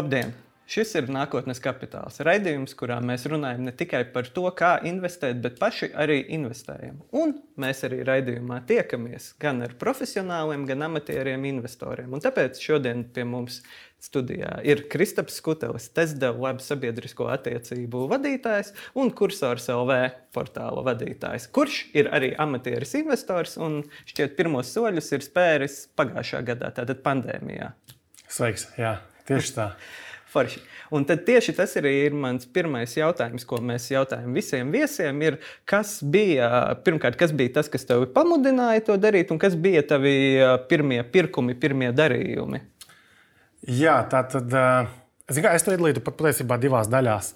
Labdien! 0.00 0.30
Šis 0.70 0.94
ir 0.96 1.10
nākotnes 1.12 1.58
kapitāls. 1.60 2.22
Raidījums, 2.24 2.72
kurā 2.78 2.94
mēs 3.04 3.26
runājam 3.28 3.66
ne 3.66 3.72
tikai 3.76 3.98
par 4.14 4.30
to, 4.32 4.46
kā 4.56 4.70
investēt, 4.88 5.42
bet 5.44 5.58
paši 5.60 5.90
arī 5.92 6.22
investējam. 6.38 7.02
Un 7.20 7.34
mēs 7.60 7.82
arī 7.84 7.98
raidījumā 8.08 8.62
tiekamies 8.70 9.26
gan 9.42 9.60
ar 9.66 9.74
profesionāliem, 9.82 10.64
gan 10.70 10.86
amatieriem 10.86 11.44
investoriem. 11.50 12.14
Un 12.16 12.24
tāpēc 12.24 12.62
šodien 12.64 13.02
pie 13.12 13.26
mums 13.28 13.58
studijā 14.00 14.54
ir 14.64 14.86
Kristaps 14.88 15.36
Skutelis, 15.42 15.90
Tesla 15.92 16.32
web 16.32 16.64
sabiedrisko 16.64 17.28
attiecību 17.34 18.06
vadītājs 18.14 18.72
un 18.96 19.12
kursors 19.12 19.68
LV 19.74 20.00
portāla 20.32 20.86
vadītājs, 20.88 21.50
kurš 21.52 21.82
ir 21.92 22.08
arī 22.08 22.32
amatieris 22.40 22.96
investors 23.02 23.58
un 23.60 23.82
šķiet 24.08 24.32
pirmos 24.40 24.72
soļus 24.72 25.12
ir 25.18 25.28
spēris 25.28 25.78
pagājušā 26.00 26.44
gadā, 26.54 26.72
tātad 26.80 27.04
pandēmijā. 27.04 27.74
Sveiks! 28.30 28.70
Jā, 28.78 28.96
tieši 29.30 29.56
tā. 29.56 29.72
Forši. 30.30 30.60
Un 30.94 31.04
tad 31.06 31.24
tieši 31.26 31.54
tas 31.58 31.72
arī 31.78 31.90
ir 32.04 32.14
mans 32.14 32.46
pirmais 32.54 32.92
jautājums, 32.94 33.44
ko 33.46 33.58
mēs 33.66 33.88
jautājam 33.90 34.34
visiem 34.34 34.70
viesiem. 34.70 35.22
Ir, 35.26 35.38
kas 35.66 35.96
bija, 36.06 36.50
pirmkārt, 36.86 37.18
kas 37.18 37.34
bija 37.34 37.56
tas, 37.58 37.70
kas 37.70 37.86
tevi 37.86 38.06
pamudināja 38.14 38.84
to 38.86 38.98
darīt, 38.98 39.32
un 39.34 39.40
kas 39.42 39.56
bija 39.58 39.82
tavi 39.86 40.12
pirmie 40.70 41.00
pirkumi, 41.14 41.56
pirmie 41.58 41.90
darījumi? 41.94 42.62
Jā, 43.70 44.00
tā 44.10 44.22
tad 44.30 44.54
es, 44.54 45.38
es 45.38 45.66
to 45.66 45.74
iedalītu 45.74 46.02
pat 46.06 46.18
patiesībā 46.18 46.58
divās 46.62 46.90
daļās. 46.90 47.34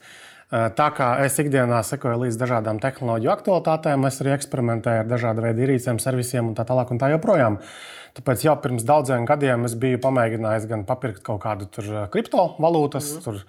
Tā 0.78 0.86
kā 0.94 1.08
es 1.24 1.34
ikdienā 1.42 1.80
sekoju 1.82 2.20
līdz 2.26 2.38
dažādām 2.38 2.78
tehnoloģiju 2.82 3.32
aktualitātēm, 3.32 4.06
es 4.06 4.20
arī 4.22 4.36
eksperimentēju 4.36 5.02
ar 5.02 5.10
dažādu 5.10 5.42
veidu 5.42 5.66
ierīcēm, 5.66 5.98
servisiem 6.02 6.50
un 6.50 6.54
tā 6.54 6.66
tālāk 6.68 6.92
un 6.94 7.00
tā 7.02 7.10
joprojām. 7.10 7.58
Uh, 7.58 8.03
Tāpēc 8.14 8.44
jau 8.46 8.52
pirms 8.62 8.84
daudziem 8.86 9.24
gadiem 9.26 9.64
es 9.66 9.72
biju 9.74 9.98
pamēģinājis 10.04 10.68
gan 10.70 10.84
papirkt 10.86 11.24
kaut 11.26 11.40
kādu 11.42 11.66
kriptovalūtas, 12.12 13.08
mm. 13.16 13.24
Tur, 13.24 13.40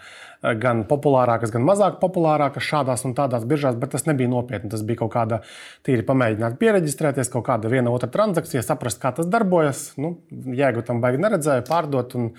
gan 0.61 0.81
populārākas, 0.89 1.53
gan 1.53 1.61
mazāk 1.67 1.99
populārākas 2.01 2.65
šādās 2.65 3.05
un 3.05 3.13
tādās 3.17 3.45
biržās, 3.45 3.77
bet 3.77 3.93
tas 3.93 4.07
nebija 4.09 4.31
nopietni. 4.31 4.71
Tas 4.73 4.81
bija 4.85 5.03
kaut 5.03 5.13
kāda 5.13 5.41
tīri 5.85 6.05
pamēģināt 6.07 6.57
pieregistrēties, 6.61 7.29
kaut 7.33 7.45
kāda 7.51 7.69
viena 7.69 7.93
otra 7.93 8.09
transakcija, 8.09 8.65
saprast, 8.65 9.01
kā 9.03 9.13
tas 9.13 9.29
darbojas. 9.29 9.91
Nu, 10.01 10.15
Jēgu 10.33 10.81
tam 10.87 11.01
baigi 11.03 11.21
neredzēju, 11.21 11.67
pārdot 11.69 12.17
un 12.17 12.31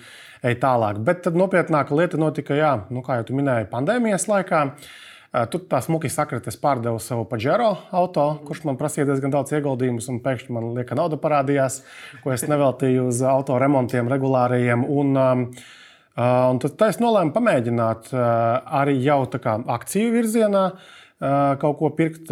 ej 0.43 0.59
tālāk. 0.63 0.99
Bet 1.07 1.23
tad 1.29 1.39
nopietnāka 1.39 1.95
lieta 1.95 2.19
notika, 2.19 2.59
jā, 2.59 2.75
nu, 2.91 3.07
kā 3.07 3.21
jau 3.21 3.39
minēju, 3.39 3.71
pandēmijas 3.71 4.27
laikā. 4.31 4.65
Uh, 4.67 5.06
Tur 5.27 5.63
tā 5.69 5.81
smuki 5.83 6.09
sakrita, 6.09 6.49
es 6.49 6.59
pārdevu 6.61 7.01
savu 7.03 7.25
Pajero 7.27 7.73
auto, 7.95 8.27
kurš 8.47 8.63
man 8.65 8.77
prasīja 8.79 9.09
diezgan 9.09 9.33
daudz 9.33 9.51
ieguldījumus, 9.57 10.07
un 10.13 10.21
pēkšņi 10.23 10.55
man 10.55 10.69
lieka 10.77 10.95
nauda 10.97 11.19
parādījās, 11.19 11.81
ko 12.23 12.31
es 12.33 12.45
neveltīju 12.47 13.09
uz 13.11 13.19
auto 13.27 13.57
remontiem 13.59 14.07
regulārajiem. 14.11 14.85
Un, 14.87 15.11
um, 15.19 15.43
un 16.15 16.61
tad 16.63 16.87
es 16.87 17.01
nolēmu 17.03 17.35
pamēģināt 17.35 18.13
arī 18.15 18.95
jau 19.03 19.19
akciju 19.27 20.15
virzienā. 20.15 20.63
Uh, 20.71 20.95
kaut 21.19 21.77
ko 21.79 21.89
pirkt 21.97 22.29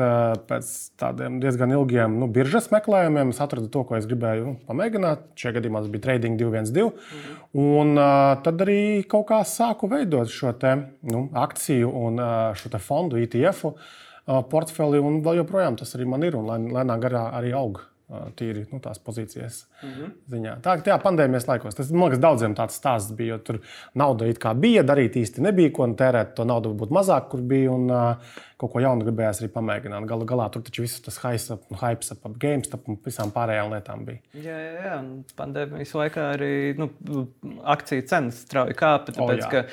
pēc 0.49 0.71
tādiem 1.01 1.39
diezgan 1.41 1.73
ilgiem 1.73 2.19
nu, 2.21 2.27
biržas 2.31 2.69
meklējumiem. 2.73 3.31
Es 3.33 3.41
atradu 3.41 3.69
to, 3.73 3.81
ko 3.87 3.97
es 3.97 4.05
gribēju 4.09 4.45
nu, 4.45 4.55
pamēģināt. 4.67 5.25
Šajā 5.39 5.55
gadījumā 5.57 5.81
tas 5.81 5.93
bija 5.93 6.05
Trading 6.05 6.37
212. 6.41 6.93
Mhm. 6.93 7.39
Un 7.65 8.03
tad 8.45 8.61
arī 8.67 8.79
kaut 9.09 9.27
kā 9.31 9.41
sāku 9.47 9.89
veidot 9.91 10.29
šo 10.29 10.53
te, 10.61 10.75
nu, 11.09 11.27
akciju 11.33 11.89
un 12.05 12.21
šo 12.59 12.73
fondu 12.77 13.17
ETF 13.21 13.73
portfeli. 14.51 15.01
Un 15.01 15.21
vēl 15.25 15.41
joprojām 15.41 15.81
tas 15.81 15.97
arī 15.97 16.07
man 16.09 16.23
ir 16.23 16.37
un 16.37 16.71
lēnā 16.73 17.01
garā 17.01 17.29
arī 17.39 17.53
aug 17.57 17.81
tīri 18.37 18.65
nu, 18.69 18.79
tās 18.83 18.99
pozīcijas 19.01 19.63
mm 19.81 19.89
-hmm. 19.89 20.09
ziņā. 20.29 20.55
Tā 20.61 20.75
kā 20.85 20.97
pandēmijas 21.01 21.47
laikos 21.47 21.75
tas 21.75 21.89
man 21.91 22.09
liekas, 22.09 22.21
daudziem 22.21 22.55
tāds 22.55 22.77
stāsts 22.77 23.15
bija. 23.15 23.37
Tur 23.37 23.59
nauda 23.93 24.27
it 24.29 24.39
kā 24.39 24.53
bija, 24.53 24.83
darīt 24.83 25.17
īsti 25.17 25.41
nebija, 25.41 25.71
ko 25.73 25.87
tērēt. 25.87 26.35
To 26.35 26.45
naudu 26.45 26.73
varbūt 26.73 26.91
mazāk, 26.91 27.29
kur 27.29 27.41
bija. 27.41 27.71
Un, 27.71 27.89
kaut 28.61 28.71
ko 28.71 28.79
jaunu 28.79 29.03
gribējās 29.03 29.41
arī 29.41 29.49
pamēģināt. 29.51 30.07
Galu 30.07 30.27
galā 30.27 30.45
tur 30.51 30.63
taču 30.63 30.85
viss 30.85 31.01
tas 31.03 31.17
hype 31.19 32.07
ap 32.15 32.37
GameStop 32.39 32.87
un 32.87 32.97
visām 33.03 33.31
pārējām 33.35 33.73
lietām 33.73 34.05
bija. 34.07 34.21
Jā, 34.39 34.55
jā, 34.55 34.73
jā. 34.85 34.99
pandēmijas 35.35 35.91
laikā 35.99 36.27
arī 36.37 36.51
nu, 36.79 36.87
akciju 37.75 38.05
cenas 38.07 38.39
strauji 38.45 38.77
kāpa. 38.79 39.11
Tāpēc, 39.15 39.43
oh, 39.43 39.51
ka 39.51 39.63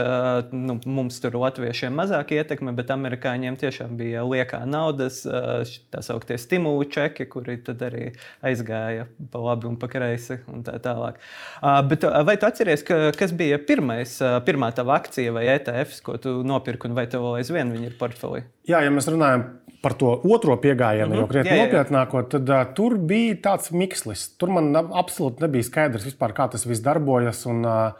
uh, 0.00 0.54
nu, 0.56 0.78
mums 0.88 1.20
tur 1.20 1.36
latviešiem 1.42 1.92
mazāk 2.00 2.32
ietekme, 2.38 2.72
bet 2.76 2.92
amerikāņiem 2.94 3.58
tiešām 3.60 3.98
bija 4.00 4.24
liekā 4.24 4.62
naudas, 4.68 5.22
uh, 5.28 5.60
tā 5.92 6.00
sauktie 6.04 6.40
stimulu 6.40 6.88
čeki, 6.88 7.28
kuri 7.32 7.58
tad 7.66 7.84
arī 7.84 8.08
aizgāja 8.40 9.10
pa 9.32 9.44
labi 9.44 9.68
un 9.68 9.76
pa 9.80 9.90
kreisi 9.92 10.40
un 10.48 10.64
tā 10.64 10.78
tālāk. 10.80 11.20
Uh, 11.60 11.82
bet, 11.88 12.08
vai 12.24 12.38
tu 12.40 12.48
atceries, 12.48 12.86
ka, 12.86 13.02
kas 13.18 13.36
bija 13.36 13.60
pirmais, 13.60 14.16
pirmā 14.48 14.72
tava 14.72 14.96
akcija 14.96 15.36
vai 15.36 15.44
ETFs, 15.58 16.00
ko 16.04 16.16
tu 16.22 16.38
nopirki, 16.46 16.88
un 16.88 16.96
vai 16.96 17.04
tev 17.12 17.28
vēl 17.28 17.42
aizvien 17.42 17.76
viņi 17.76 17.92
ir 17.92 18.00
portfelī? 18.00 18.21
Portfelī? 18.22 18.46
Jā, 18.68 18.82
ja 18.84 18.94
mēs 18.94 19.10
runājam 19.10 19.44
par 19.82 19.96
to 19.98 20.14
otro 20.30 20.56
pieejamību, 20.56 21.06
mm 21.06 21.12
-hmm. 21.12 21.18
jau 21.18 21.28
krietni 21.28 21.58
nopietnāko, 21.58 22.22
tad 22.30 22.48
uh, 22.48 22.74
tur 22.74 22.98
bija 22.98 23.34
tāds 23.34 23.72
mikslis. 23.72 24.36
Tur 24.38 24.50
man 24.50 24.72
absolūti 24.74 25.42
nebija 25.42 25.62
skaidrs, 25.62 26.06
vispār, 26.06 26.32
kā 26.32 26.50
tas 26.50 26.66
viss 26.66 26.82
darbojas. 26.82 27.46
Un, 27.46 27.64
uh, 27.64 27.92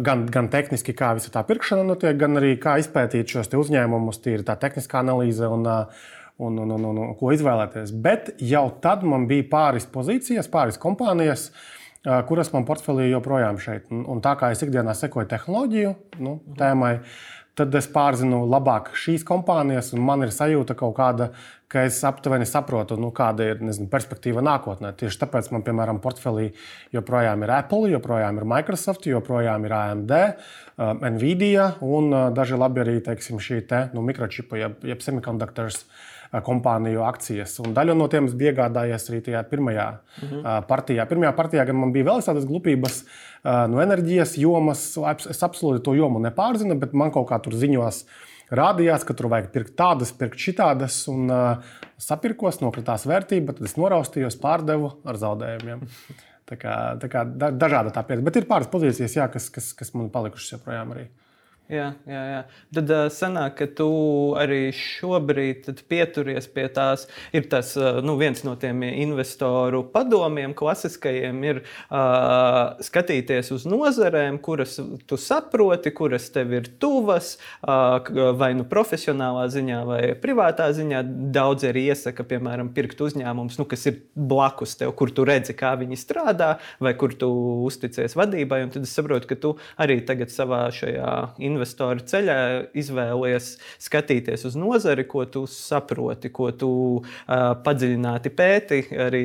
Gan, 0.00 0.26
gan 0.26 0.48
tehniski, 0.48 0.94
kā 0.96 1.12
visa 1.14 1.28
tā 1.28 1.42
pirkšana 1.44 1.82
notiek, 1.84 2.16
gan 2.16 2.36
arī 2.36 2.56
kā 2.56 2.78
izpētīt 2.80 3.28
šos 3.28 3.52
uzņēmumus, 3.52 4.22
tīri 4.24 4.42
tā 4.42 4.56
tehniskā 4.56 4.98
analīze 4.98 5.46
un, 5.46 5.66
un, 6.38 6.58
un, 6.58 6.70
un, 6.70 6.84
un, 6.84 6.98
un 6.98 7.14
ko 7.14 7.32
izvēlēties. 7.32 7.92
Bet 7.92 8.30
jau 8.40 8.70
tad 8.80 9.02
man 9.02 9.26
bija 9.26 9.44
pāris 9.50 9.84
pozīcijas, 9.84 10.48
pāris 10.48 10.78
kompānijas, 10.78 11.52
kuras 12.28 12.52
man 12.52 12.64
portfelī 12.64 13.10
joprojām 13.10 13.58
šeit. 13.58 13.90
Un, 13.90 14.06
un 14.08 14.20
tā 14.20 14.38
kā 14.40 14.52
es 14.52 14.62
ikdienā 14.62 14.94
sekoju 14.94 15.28
tehnoloģiju 15.28 15.94
nu, 16.18 16.40
tēmai, 16.56 16.94
uh, 16.94 17.37
tad 17.58 17.74
es 17.78 17.88
pārzinu 17.90 18.44
labāk 18.48 18.92
šīs 18.96 19.24
kompānijas, 19.28 19.92
un 19.96 20.04
man 20.06 20.24
ir 20.26 20.34
sajūta 20.34 20.76
kaut 20.78 20.94
kāda, 20.96 21.30
ka 21.68 21.82
es 21.84 21.98
aptuveni 22.08 22.46
saprotu, 22.48 22.96
nu, 23.00 23.10
kāda 23.14 23.50
ir 23.50 23.62
nezinu, 23.64 23.90
perspektīva 23.92 24.40
nākotnē. 24.46 24.94
Tieši 24.96 25.20
tāpēc 25.20 25.50
man, 25.52 25.64
piemēram, 25.66 26.00
portfelī 26.04 26.52
joprojām 26.96 27.44
ir 27.44 27.54
Apple, 27.58 27.90
joprojām 27.92 28.40
ir 28.40 28.48
Microsoft, 28.48 29.08
joprojām 29.10 29.66
ir 29.68 29.74
AMD, 29.76 30.14
um, 30.78 31.08
Nvidia 31.18 31.72
un 31.84 32.12
uh, 32.14 32.28
daži 32.34 32.60
labi 32.60 32.86
arī 32.86 33.00
teiksim, 33.04 33.42
šī 33.42 33.64
te, 33.68 33.82
nu, 33.92 34.06
mikročipa, 34.06 34.62
jeb, 34.62 34.80
jeb 34.88 35.04
semiconductors. 35.04 35.82
Uh, 35.82 36.17
kompāniju 36.44 37.02
akcijas. 37.08 37.56
Un 37.64 37.74
daļu 37.76 37.96
no 37.96 38.08
tiem 38.12 38.28
es 38.28 38.36
biju 38.36 38.52
iegādājies 38.52 39.08
arī 39.10 39.20
tajā 39.24 39.42
pirmajā 39.48 39.88
mm 39.92 40.28
-hmm. 40.28 40.66
partijā. 40.68 41.06
Pirmajā 41.08 41.32
partijā 41.36 41.66
gan 41.66 41.76
man 41.76 41.92
bija 41.92 42.04
vēl 42.04 42.24
tādas 42.24 42.46
glupības, 42.46 43.04
uh, 43.04 43.66
no 43.70 43.82
enerģijas 43.82 44.36
jomas. 44.38 44.98
Es 45.30 45.42
absolūti 45.42 45.82
to 45.84 45.94
jomu 45.94 46.20
nepārzinu, 46.20 46.78
bet 46.78 46.92
man 46.92 47.10
kaut 47.10 47.28
kā 47.30 47.40
tur 47.42 47.52
ziņos 47.52 48.04
rādījās, 48.50 49.04
ka 49.04 49.14
tur 49.14 49.28
vajag 49.28 49.50
pirkt 49.52 49.76
tādas, 49.76 50.12
pirkt 50.12 50.38
šitādas, 50.38 51.08
un 51.08 51.30
uh, 51.30 51.56
sapirkos, 51.98 52.60
nokritās 52.60 53.06
vērtība, 53.06 53.52
tad 53.52 53.68
es 53.68 53.76
noraustījos, 53.76 54.40
pārdevu 54.40 54.92
ar 55.04 55.16
zaudējumiem. 55.16 55.80
Tā 56.48 56.56
kā, 56.56 56.96
tā 56.96 57.10
kā 57.12 57.26
dažāda 57.28 57.90
tā 57.92 58.00
pieeja, 58.08 58.22
bet 58.24 58.36
ir 58.40 58.46
pāris 58.48 58.70
pozīcijas, 58.72 59.16
jā, 59.18 59.26
kas, 59.28 59.50
kas, 59.52 59.74
kas 59.76 59.90
man 59.92 60.06
palikušas 60.08 60.54
joprojām 60.54 60.94
arī. 60.94 61.02
Jā, 61.68 61.90
jā, 62.08 62.20
jā. 62.24 62.36
Tad 62.78 62.90
uh, 62.94 62.98
sanāk, 63.12 63.58
ka 63.58 63.66
tu 63.76 63.88
arī 64.40 64.70
šobrīd 64.72 65.66
pieturies 65.90 66.46
pie 66.48 66.64
tās. 66.72 67.02
Ir 67.36 67.44
tas 67.52 67.74
uh, 67.76 67.98
nu, 68.00 68.14
viens 68.16 68.40
no 68.46 68.54
tiem 68.56 68.86
investoru 68.88 69.82
padomiem, 69.92 70.54
klasiskajiem, 70.56 71.42
ir 71.44 71.60
uh, 71.60 72.78
skatīties 72.86 73.52
uz 73.52 73.66
nozarēm, 73.68 74.38
kuras 74.40 74.78
tu 74.80 75.18
saproti, 75.20 75.92
kuras 75.92 76.30
tev 76.32 76.54
ir 76.56 76.70
tuvas, 76.80 77.34
uh, 77.60 78.00
vai 78.40 78.54
nu 78.56 78.64
profesionālā 78.70 79.44
ziņā, 79.52 79.82
vai 79.90 80.00
privātā 80.24 80.70
ziņā. 80.72 81.04
Daudz 81.36 81.68
arī 81.68 81.84
iesaka, 81.92 82.24
piemēram, 82.32 82.72
pirkt 82.72 83.04
uzņēmumus, 83.04 83.60
nu, 83.60 83.68
kas 83.68 83.84
ir 83.92 84.00
blakus 84.16 84.72
tev, 84.80 84.94
kur 84.96 85.12
tu 85.12 85.28
redzi, 85.28 85.52
kā 85.52 85.74
viņi 85.84 86.00
strādā, 86.00 86.54
vai 86.80 86.96
kur 86.96 87.12
tu 87.12 87.28
uzticies 87.68 88.16
vadībai. 88.16 88.64
Tad 88.72 88.88
es 88.88 88.96
saprotu, 88.96 89.28
ka 89.28 89.36
tu 89.44 89.54
arī 89.76 90.00
tagad 90.08 90.32
savā 90.32 90.64
šajā 90.72 91.12
investīcijā 91.36 91.56
investoru 91.58 92.06
ceļā 92.08 92.38
izvēlies 92.78 93.52
skatīties 93.82 94.46
uz 94.48 94.56
nozari, 94.58 95.04
ko 95.10 95.26
tu 95.28 95.44
saproti, 95.50 96.32
ko 96.34 96.50
tu 96.56 96.72
uh, 97.02 97.52
padziļināti 97.64 98.34
pēti, 98.38 98.82
arī 99.08 99.22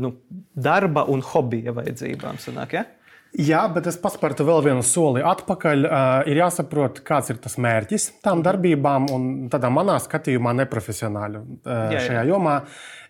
nu, 0.00 0.16
darba 0.56 1.06
un 1.12 1.22
hobija 1.24 1.76
vajadzībām. 1.76 2.40
Sanāk, 2.42 2.78
ja? 2.80 2.86
Jā, 3.34 3.64
bet 3.74 3.88
es 3.90 3.96
paspērtu 3.98 4.44
vēl 4.46 4.60
vienu 4.68 4.82
soli 4.86 5.22
atpakaļ. 5.26 5.86
Uh, 5.88 6.28
ir 6.30 6.38
jāsaprot, 6.38 7.00
kāds 7.06 7.32
ir 7.34 7.40
tas 7.42 7.56
mērķis 7.58 8.10
tām 8.22 8.38
mhm. 8.38 8.44
darbībām, 8.46 9.08
un 9.14 9.30
tādā 9.50 9.70
manā 9.74 9.98
skatījumā, 10.02 10.54
neprofesionāli 10.62 11.40
uh, 11.40 11.56
jā, 11.66 11.98
jā. 11.98 12.04
šajā 12.08 12.28
jomā. 12.30 12.60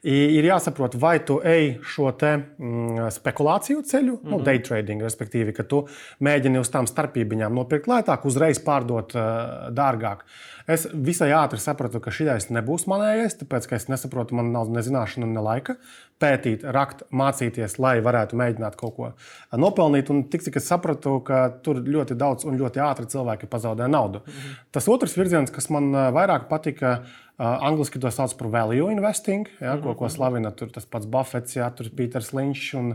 Ir 0.04 0.44
jāsaprot, 0.44 0.98
vai 1.00 1.14
tu 1.24 1.38
ej 1.40 1.78
šo 1.88 2.10
te, 2.20 2.34
mm, 2.36 3.06
spekulāciju 3.14 3.80
ceļu, 3.88 4.12
mm 4.12 4.18
-hmm. 4.20 4.30
nu, 4.30 4.36
mhm. 4.36 4.44
day 4.44 4.58
trading, 4.60 5.02
respektīvi, 5.02 5.54
ka 5.56 5.64
tu 5.64 5.86
mēģini 6.20 6.60
uz 6.60 6.68
tām 6.68 6.86
starpībām 6.86 7.54
nopirkt 7.54 7.88
lētāk, 7.88 8.26
uzreiz 8.28 8.60
pārdot 8.60 9.16
uh, 9.16 9.70
dārgāk. 9.72 10.26
Es 10.68 10.86
visai 10.92 11.30
ātri 11.36 11.58
sapratu, 11.60 12.00
ka 12.00 12.10
šis 12.10 12.50
nebūs 12.50 12.86
manējais, 12.88 13.36
tāpēc 13.40 13.66
ka 13.68 13.76
es 13.76 13.88
nesaprotu, 13.88 14.34
man 14.34 14.52
nav 14.52 14.68
ne 14.68 14.80
zināšanu, 14.80 15.26
ne 15.26 15.40
laika 15.40 15.76
pētīt, 16.20 16.62
rakt, 16.62 17.02
mācīties, 17.10 17.78
lai 17.78 17.98
varētu 18.00 18.36
mēģināt 18.36 18.76
kaut 18.76 18.96
ko 18.96 19.10
nopelnīt. 19.52 20.10
un 20.10 20.22
tik 20.24 20.42
cik 20.42 20.56
es 20.56 20.68
sapratu, 20.68 21.20
ka 21.20 21.48
tur 21.62 21.76
ļoti 21.76 22.14
daudz 22.14 22.44
un 22.44 22.58
ļoti 22.58 22.80
ātri 22.80 23.06
cilvēki 23.06 23.46
pazaudē 23.46 23.88
naudu. 23.88 24.22
Mhm. 24.26 24.56
Tas 24.70 24.88
otrs 24.88 25.16
virziens, 25.16 25.50
kas 25.50 25.70
man 25.70 25.92
vairāk 25.92 26.48
patika, 26.48 27.02
angliski 27.38 28.00
to 28.02 28.10
sauc 28.14 28.34
par 28.38 28.50
value 28.52 28.90
investing, 28.92 29.48
ja, 29.60 29.76
ko, 29.82 29.96
ko 29.98 30.10
slavina 30.12 30.52
tur 30.54 30.70
tas 30.74 30.86
pats 30.86 31.08
Buffets, 31.10 31.56
ja, 31.56 31.70
tur 31.74 31.90
Peters 31.96 32.32
Linčs 32.36 32.74
un, 32.78 32.94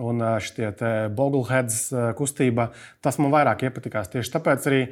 un 0.00 0.26
šie 0.44 0.72
Bogleheads 1.16 1.86
kustība. 2.18 2.70
Tas 3.00 3.20
man 3.22 3.32
vairāk 3.32 3.64
iepatikās. 3.68 4.12
Tieši 4.12 4.36
tāpēc 4.36 4.68
arī 4.70 4.84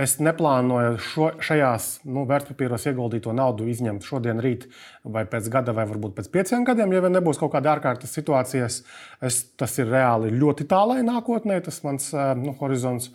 Es 0.00 0.14
neplānoju 0.22 0.98
šo, 1.02 1.26
šajās 1.44 1.86
nu, 2.08 2.22
vērtspapīros 2.28 2.86
ieguldīto 2.88 3.34
naudu 3.36 3.66
izņemt 3.68 4.06
šodien, 4.06 4.38
rīt, 4.40 4.64
vai 5.04 5.26
pēc 5.28 5.50
gada, 5.52 5.74
vai 5.76 5.84
varbūt 5.90 6.14
pēc 6.16 6.30
pieciem 6.32 6.64
gadiem, 6.64 6.94
ja 6.94 7.02
vien 7.04 7.12
nebūs 7.18 7.40
kaut 7.40 7.52
kāda 7.52 7.74
ārkārtas 7.74 8.14
situācijas. 8.16 8.78
Es, 9.26 9.42
tas 9.60 9.76
ir 9.82 9.90
reāli 9.92 10.32
ļoti 10.32 10.68
tālai 10.70 11.02
nākotnē, 11.04 11.58
tas 11.66 11.82
mans 11.84 12.08
nu, 12.40 12.54
horizonts, 12.62 13.10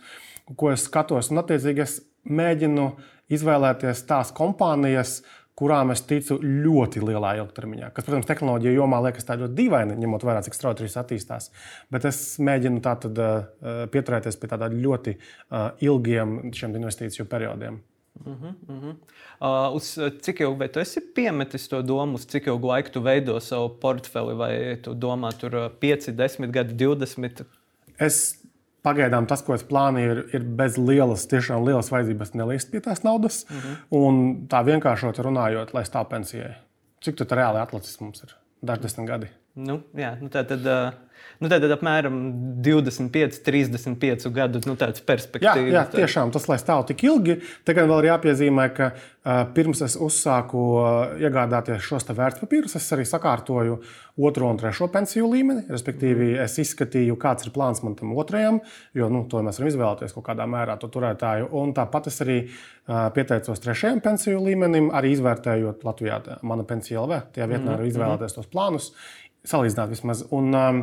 ko 0.54 0.70
es 0.74 0.86
skatos. 0.86 1.32
Un, 1.32 1.42
attiecīgi, 1.42 1.82
es 1.82 1.98
mēģinu 2.22 2.86
izvēlēties 3.32 4.04
tās 4.08 4.32
kompānijas, 4.36 5.20
kurām 5.56 5.90
es 5.94 6.02
ticu 6.04 6.36
ļoti 6.42 7.00
lielā 7.00 7.32
ilgtermiņā. 7.40 7.90
Kas, 7.96 8.04
protams, 8.04 8.28
tehnoloģija 8.28 8.76
jomā 8.76 9.00
liekas 9.06 9.24
tā 9.24 9.38
ļoti 9.40 9.56
dīvaini, 9.56 9.96
ņemot 10.02 10.26
vērā, 10.28 10.42
cik 10.44 10.56
strauji 10.56 10.82
tas 10.82 10.98
attīstās. 11.00 11.50
Bet 11.92 12.04
es 12.08 12.22
mēģinu 12.44 12.82
tātad, 12.84 13.16
uh, 13.16 13.84
pieturēties 13.92 14.36
pie 14.42 14.50
tādiem 14.52 14.82
ļoti 14.84 15.16
uh, 15.16 15.70
ilgiem 15.80 16.52
šiem 16.56 16.76
investīciju 16.76 17.28
periodiem. 17.30 17.80
Uh 18.24 18.32
-huh, 18.32 18.54
uh 18.68 18.82
-huh. 18.82 18.94
Uh, 19.40 19.76
uz 19.76 19.98
cik 20.20 20.40
ilgu 20.40 20.68
tu 20.68 20.80
esi 20.80 21.00
piemetis 21.14 21.68
to 21.68 21.82
domu, 21.82 22.14
uz 22.14 22.26
cik 22.26 22.46
ilgu 22.46 22.66
laiku 22.66 22.90
tu 22.90 23.00
veido 23.00 23.40
savu 23.40 23.68
portfeli, 23.68 24.34
vai 24.34 24.76
tu 24.82 24.94
domā, 24.94 25.32
tur 25.40 25.70
5, 25.80 26.12
10 26.12 26.50
gadi, 26.50 26.74
20? 26.74 27.44
Es 27.98 28.45
Pagaidām 28.86 29.26
tas, 29.26 29.42
ko 29.42 29.56
es 29.56 29.64
plānoju, 29.66 30.12
ir, 30.12 30.20
ir 30.38 30.44
bez 30.58 30.76
lielas, 30.78 31.26
tiešām 31.30 31.64
lielas 31.66 31.90
vajadzības 31.90 32.36
nelīst 32.38 32.70
pie 32.70 32.80
tās 32.84 33.02
naudas. 33.02 33.42
-hmm. 33.48 33.80
Un 33.98 34.46
tā 34.52 34.62
vienkāršot 34.66 35.18
runājot, 35.26 35.74
lai 35.74 35.82
stāv 35.88 36.06
pensijai. 36.12 36.54
Cik 37.02 37.16
tur 37.16 37.26
reāli 37.38 37.60
atlicis 37.60 38.00
mums 38.00 38.22
ir? 38.22 38.36
Dažs 38.62 38.82
desmit 38.82 39.08
gadi. 39.08 39.32
Nu, 39.56 39.80
jā, 39.96 40.14
nu 40.20 40.28
tā 40.32 40.44
tad. 40.48 40.68
Nu, 41.36 41.50
tad 41.52 41.64
apmēram 41.68 42.14
25, 42.64 43.42
35 43.44 44.30
gadu 44.32 44.60
nu, 44.64 44.74
perspektīva. 44.76 45.66
Jā, 45.68 45.72
jā, 45.74 45.82
tiešām 45.92 46.32
tas, 46.32 46.46
lai 46.48 46.56
stāv 46.60 46.86
tik 46.88 47.02
ilgi, 47.04 47.38
te 47.66 47.74
gan 47.76 47.90
vēl 47.90 48.04
ir 48.04 48.08
jāpiezīmē, 48.10 48.66
ka 48.76 48.90
pirms 49.56 49.82
es 49.84 49.98
uzsāku 50.00 50.62
iegādāties 51.20 51.84
šos 51.84 52.08
vērtspapīrus, 52.08 52.76
es 52.78 52.86
arī 52.96 53.04
sakārtoju 53.08 53.80
otro 54.16 54.48
un 54.48 54.60
trešo 54.60 54.88
pensiju 54.92 55.28
līmeni. 55.32 55.66
Respektīvi, 55.72 56.30
es 56.40 56.56
izskatīju, 56.62 57.18
kāds 57.20 57.44
ir 57.44 57.52
plāns 57.52 57.82
man 57.84 57.98
tam 57.98 58.14
otrajam, 58.16 58.62
jo 58.96 59.10
nu, 59.12 59.26
to 59.28 59.42
mēs 59.44 59.60
varam 59.60 59.72
izvēlēties 59.72 60.16
kaut 60.16 60.28
kādā 60.30 60.48
mērā 60.48 60.78
to 60.80 60.88
turētāju. 60.92 61.50
Un 61.60 61.76
tāpat 61.76 62.08
es 62.12 62.20
arī 62.24 62.38
pieteicos 62.86 63.60
trešajam 63.60 64.00
pensiju 64.04 64.40
līmenim, 64.46 64.88
arī 64.94 65.12
izvērtējot 65.16 65.84
Latvijā 65.84 66.20
mana 66.46 66.64
pensija 66.64 67.02
LV. 67.02 67.22
Tajā 67.34 67.50
vietnē 67.50 67.64
mm 67.64 67.72
-hmm. 67.74 67.80
arī 67.80 67.92
izvēlēties 67.92 68.38
tos 68.38 68.46
plānus 68.46 68.92
salīdzināt 69.48 69.92
vismaz. 69.92 70.24
Un, 70.34 70.50
um, 70.54 70.82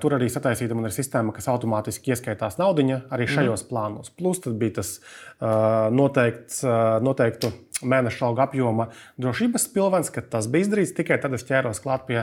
tur 0.00 0.14
arī 0.14 0.28
sataisīta 0.30 0.76
man 0.78 0.86
ir 0.86 0.94
sistēma, 0.94 1.34
kas 1.34 1.48
automātiski 1.50 2.12
ieskaitās 2.14 2.60
naudiņa 2.60 3.00
arī 3.14 3.26
šajos 3.26 3.64
mm. 3.64 3.70
plānos. 3.70 4.12
Plus 4.14 4.42
tad 4.44 4.54
bija 4.60 4.76
tas 4.78 4.96
uh, 5.00 5.90
noteikts, 5.94 6.60
uh, 6.66 7.00
noteiktu 7.02 7.50
mēneša 7.82 8.28
alga 8.28 8.46
apjoma 8.46 8.88
drošības 9.20 9.66
pilvens, 9.74 10.12
ka 10.14 10.22
tas 10.36 10.46
bija 10.50 10.68
izdarīts 10.68 10.94
tikai 10.94 11.18
tad, 11.18 11.34
kad 11.34 11.40
es 11.40 11.48
ķēros 11.48 11.82
klāt 11.82 12.06
pie 12.06 12.20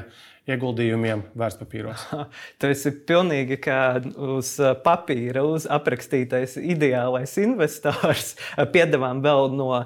ieguldījumiem 0.49 1.21
vērtspapīros. 1.38 2.07
Tas 2.61 2.85
ir 2.89 2.95
pilnīgi 3.05 3.59
kā 3.61 4.01
uz 4.33 4.55
papīra 4.81 5.43
uz 5.45 5.67
aprakstītais 5.69 6.55
ideālais 6.57 7.35
investors. 7.41 8.33
Piedāvājam 8.73 9.21
vēl 9.21 9.53
no 9.53 9.69
uh, 9.77 9.85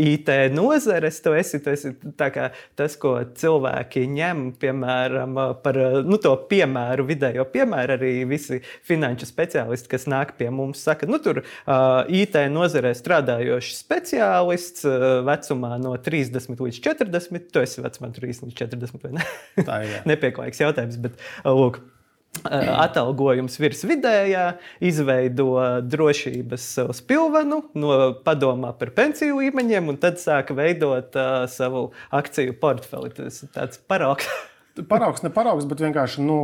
IT 0.00 0.30
nozares. 0.54 1.20
Tu 1.20 1.34
esi, 1.36 1.60
tu 1.60 1.74
esi 1.74 1.92
tas, 2.16 2.96
ko 3.00 3.18
cilvēki 3.36 4.06
ņem 4.16 4.46
piemēram, 4.60 5.36
par 5.60 5.80
nu, 6.06 6.20
to 6.22 6.32
piemēru, 6.48 7.04
vidējo 7.10 7.44
piemēru. 7.52 7.98
Arī 8.00 8.14
visi 8.30 8.62
finanšu 8.88 9.28
speciālisti, 9.28 9.90
kas 9.92 10.08
nāk 10.08 10.32
pie 10.40 10.48
mums, 10.54 10.80
saka, 10.86 11.08
nu, 11.10 11.20
tur 11.20 11.42
uh, 11.42 12.08
IT 12.08 12.40
nozarē 12.54 12.94
strādājošs 12.96 13.82
speciālists 13.84 14.88
vecumā 15.28 15.76
no 15.82 15.92
30 16.00 16.56
līdz 16.56 16.80
40. 16.88 17.52
Tu 17.52 17.64
esi 17.66 17.84
vecumā 17.84 18.12
30 18.16 18.48
līdz 18.48 18.58
40 18.64 19.04
vai 19.04 19.14
ne? 19.18 19.28
Tā 19.60 19.80
ir 19.84 19.89
nepieklājīgs 20.08 20.62
jautājums. 20.62 20.98
Bet, 21.02 21.16
uh, 21.44 21.54
lūk, 21.56 21.80
uh, 21.80 22.70
atalgojums 22.84 23.58
virs 23.62 23.82
vidējā, 23.88 24.46
izveido 24.90 25.48
drošības 25.86 26.68
spilvenu, 27.00 27.62
no 27.78 27.98
padomā 28.26 28.72
par 28.78 28.94
pensiju 28.96 29.40
līmeņiem, 29.42 29.90
un 29.92 30.00
tad 30.02 30.20
sāka 30.22 30.56
veidot 30.58 31.18
uh, 31.18 31.44
savu 31.50 31.90
akciju 32.16 32.56
portfeli. 32.62 33.12
Tas 33.16 33.42
ir 33.46 33.52
tāds 33.56 33.82
paraugs. 33.90 34.30
Paraugs, 34.70 35.24
ne 35.24 35.30
paraugs, 35.34 35.64
bet 35.66 35.80
vienkārši 35.82 36.22
nu, 36.22 36.36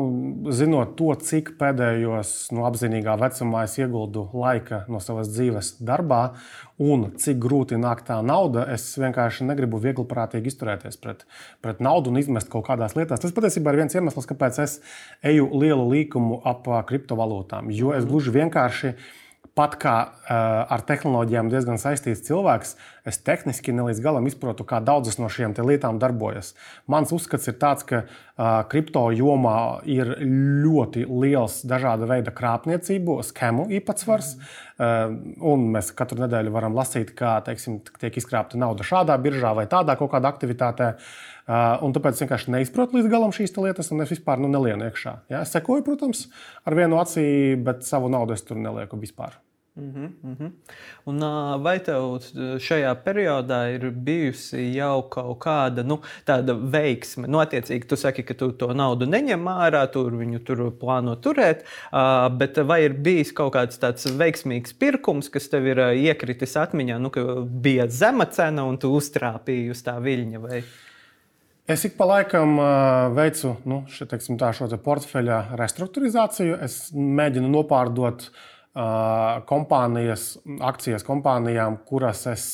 zinot 0.51 0.97
to, 0.99 1.13
cik 1.29 1.53
pēdējos 1.61 2.33
nu, 2.57 2.65
apzinīgā 2.67 3.15
vecumā 3.21 3.63
es 3.69 3.77
ieguldu 3.79 4.25
laika 4.35 4.81
no 4.91 4.99
savas 5.03 5.31
dzīves 5.31 5.77
darbā 5.87 6.21
un 6.83 7.07
cik 7.23 7.39
grūti 7.43 7.79
nāk 7.79 8.03
tā 8.09 8.17
nauda, 8.27 8.65
es 8.75 8.89
vienkārši 8.99 9.47
negribu 9.47 9.79
viegliprātīgi 9.85 10.51
izturēties 10.51 10.99
pret, 11.03 11.23
pret 11.63 11.79
naudu 11.85 12.11
un 12.11 12.19
izmest 12.19 12.51
kaut 12.51 12.67
kādās 12.67 12.97
lietās. 12.99 13.23
Tas 13.23 13.37
patiesībā 13.37 13.71
ir 13.71 13.85
viens 13.85 13.95
iemesls, 13.95 14.27
kāpēc 14.27 14.59
es 14.65 14.81
eju 15.23 15.47
lielu 15.55 15.87
līkumu 15.95 16.43
ap 16.51 16.67
kriptovalūtām. 16.91 17.71
Jo 17.71 17.95
es 17.95 18.11
gluži 18.11 18.35
vienkārši 18.35 18.97
pat 19.57 19.79
kā 19.81 19.95
uh, 20.05 20.35
ar 20.75 20.83
tehnoloģijām 20.85 21.49
diezgan 21.53 21.79
saistīts 21.81 22.27
cilvēks, 22.27 22.75
es 23.07 23.21
tehniski 23.23 23.75
ne 23.75 23.87
līdz 23.89 24.03
galam 24.05 24.27
izprotu, 24.29 24.67
kā 24.67 24.81
daudzas 24.85 25.21
no 25.21 25.31
šīm 25.33 25.55
lietām 25.67 26.01
darbojas. 26.03 26.55
Mans 26.91 27.13
uzskats 27.15 27.49
ir 27.51 27.57
tāds, 27.61 27.87
ka 27.87 28.03
uh, 28.05 28.63
kripto 28.71 29.05
jomā 29.15 29.83
ir 29.89 30.13
ļoti 30.67 31.07
liels 31.07 31.61
dažāda 31.69 32.09
veida 32.11 32.35
krāpniecību, 32.35 33.21
skemu 33.27 33.69
īpatsvars. 33.79 34.35
Mm. 34.37 34.65
Uh, 34.77 35.15
un 35.49 35.71
mēs 35.73 35.89
katru 35.97 36.21
nedēļu 36.21 36.53
varam 36.53 36.75
lasīt, 36.77 37.15
kā 37.17 37.39
teiksim, 37.47 37.79
tiek 38.01 38.19
izkrāpta 38.21 38.61
nauda 38.61 38.85
šādā 38.85 39.17
biržā 39.23 39.55
vai 39.57 39.65
tādā 39.71 39.97
kaut 39.97 40.13
kādā 40.13 40.35
aktivitātē. 40.35 40.93
Uh, 41.47 41.79
un 41.87 41.95
tāpēc 41.95 42.19
es 42.19 42.27
vienkārši 42.27 42.53
neizprotu 42.53 42.99
līdz 42.99 43.09
galam 43.09 43.33
šīs 43.33 43.55
lietas, 43.57 43.93
un 43.95 44.03
es 44.05 44.13
vispār 44.13 44.43
nu, 44.43 44.51
nelienu 44.53 44.91
iekšā. 44.91 45.17
Ja? 45.33 45.47
Es 45.47 45.55
sekoju, 45.55 45.87
protams, 45.87 46.27
ar 46.67 46.77
vienu 46.77 46.99
acī, 47.01 47.27
bet 47.57 47.87
savu 47.87 48.11
naudu 48.13 48.35
es 48.35 48.45
tur 48.45 48.59
nelieku 48.61 48.99
vispār. 49.01 49.39
Mm 49.77 49.93
-hmm, 49.95 50.09
mm 50.23 50.37
-hmm. 50.41 50.51
Un, 51.05 51.19
vai 51.63 51.79
tev 51.79 52.19
šajā 52.59 52.95
periodā 53.05 53.75
ir 53.75 53.91
bijusi 53.91 54.75
jau 54.75 55.03
kaut 55.03 55.39
kāda 55.39 55.85
nu, 55.85 56.01
tāda 56.27 56.71
veiksme? 56.71 57.29
Nu, 57.29 57.39
attiecīgi, 57.39 57.87
tu 57.87 57.97
saki, 57.97 58.23
ka 58.23 58.35
tu 58.35 58.53
to 58.53 58.75
naudu 58.75 59.07
neņem 59.07 59.45
ārā, 59.45 59.93
tur 59.93 60.13
viņu 60.13 60.39
tur 60.45 60.73
plāno 60.81 61.17
turēt, 61.17 61.65
bet 62.39 62.57
vai 62.57 62.85
ir 62.85 62.93
bijis 62.93 63.33
kaut 63.33 63.53
kāds 63.53 63.79
tāds 63.79 64.07
veiksmīgs 64.19 64.73
pirkums, 64.79 65.29
kas 65.29 65.49
tev 65.49 65.67
ir 65.67 65.79
iekritis 65.79 66.57
atmiņā, 66.57 66.99
nu, 66.99 67.11
ka 67.11 67.21
bija 67.45 67.89
zema 67.89 68.25
cena 68.25 68.65
un 68.65 68.79
tu 68.79 68.97
uztrāpīji 68.97 69.71
uz 69.71 69.83
tā 69.83 70.01
viļņa? 70.01 70.41
Vai? 70.41 70.63
Es 71.69 71.85
ik 71.85 71.97
pa 71.97 72.05
laikam 72.05 72.57
veicu 73.15 73.57
nu, 73.65 73.85
še, 73.89 74.07
teiksim, 74.07 74.39
tā, 74.39 74.53
šo 74.53 74.69
te 74.69 74.77
portfeļa 74.77 75.57
restruktūrizāciju. 75.57 76.59
Es 76.63 76.93
mēģinu 76.95 77.49
nopārdot 77.49 78.21
uh, 78.23 78.56
kompānijas, 79.49 80.37
akcijas 80.61 81.05
kompānijām, 81.07 81.79
kuras 81.89 82.27
es 82.33 82.47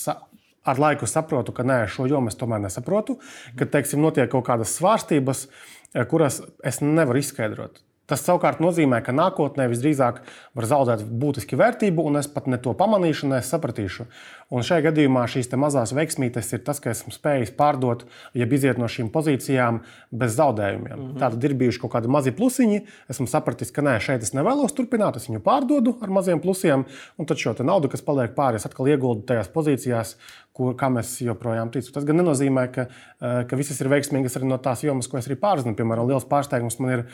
ar 0.62 0.78
laiku 0.78 1.08
saprotu, 1.10 1.54
ka 1.54 1.64
nē, 1.66 1.82
šo 1.90 2.06
jomu 2.10 2.30
es 2.30 2.38
tomēr 2.38 2.62
nesaprotu, 2.62 3.18
ka 3.58 3.66
teiksim, 3.66 4.02
notiek 4.04 4.30
kaut 4.30 4.46
kādas 4.46 4.76
svārstības, 4.78 5.48
kuras 6.10 6.40
es 6.62 6.78
nevaru 6.84 7.18
izskaidrot. 7.18 7.82
Tas 8.10 8.24
savukārt 8.26 8.58
nozīmē, 8.58 8.98
ka 9.06 9.12
nākotnē 9.14 9.68
visdrīzāk 9.70 10.16
var 10.58 10.66
zaudēt 10.66 11.04
būtiski 11.06 11.54
vērtību, 11.58 12.02
un 12.10 12.18
es 12.18 12.26
pat 12.26 12.48
ne 12.50 12.58
to 12.58 12.74
pamanīšu, 12.74 13.28
ne 13.30 13.38
sapratīšu. 13.46 14.08
Un 14.52 14.66
šajā 14.66 14.88
gadījumā 14.88 15.22
šīs 15.30 15.48
mazās 15.56 15.94
veiksmītes 15.94 16.50
ir 16.52 16.64
tas, 16.66 16.80
ka 16.82 16.90
esmu 16.90 17.14
spējis 17.14 17.54
pārdot, 17.56 18.02
ja 18.34 18.48
iziet 18.50 18.80
no 18.82 18.88
šīm 18.90 19.08
pozīcijām 19.14 19.80
bez 20.10 20.34
zaudējumiem. 20.34 20.98
Mm 20.98 21.06
-hmm. 21.06 21.20
Tātad 21.22 21.44
ir 21.46 21.54
bijuši 21.62 21.80
kaut 21.84 21.92
kādi 21.94 22.10
mazi 22.10 22.34
plusiņi. 22.36 22.82
Esmu 23.08 23.26
sapratis, 23.30 23.70
ka 23.70 23.82
nē, 23.86 23.98
šeit 24.00 24.22
es 24.22 24.34
nevēlos 24.34 24.74
turpināt, 24.74 25.16
es 25.16 25.28
viņu 25.30 25.40
pārdodu 25.40 25.96
ar 26.02 26.10
maziem 26.10 26.40
plusiem, 26.40 26.84
un 27.18 27.26
tad 27.26 27.38
šo 27.38 27.54
naudu, 27.62 27.88
kas 27.88 28.02
paliek 28.02 28.34
pāri, 28.34 28.56
es 28.56 28.66
atkal 28.66 28.88
ieguldu 28.88 29.22
tajās 29.26 29.48
pozīcijās, 29.48 30.16
kur, 30.56 30.74
kam 30.76 30.98
es 31.00 31.14
joprojām 31.24 31.70
ticu. 31.72 31.92
Tas 31.94 32.04
gan 32.04 32.18
nenozīmē, 32.20 32.66
ka, 32.72 32.86
eh, 32.88 33.44
ka 33.48 33.56
visas 33.56 33.80
ir 33.80 33.88
veiksmīgas 33.88 34.36
arī 34.36 34.48
no 34.50 34.58
tās 34.60 34.84
jomas, 34.84 35.08
ko 35.08 35.16
es 35.16 35.28
arī 35.28 35.38
pārzinu. 35.40 35.76
Piemēram, 35.76 36.08
liels 36.08 36.28
pārsteigums 36.28 36.78
man 36.80 36.90
ir 36.90 37.04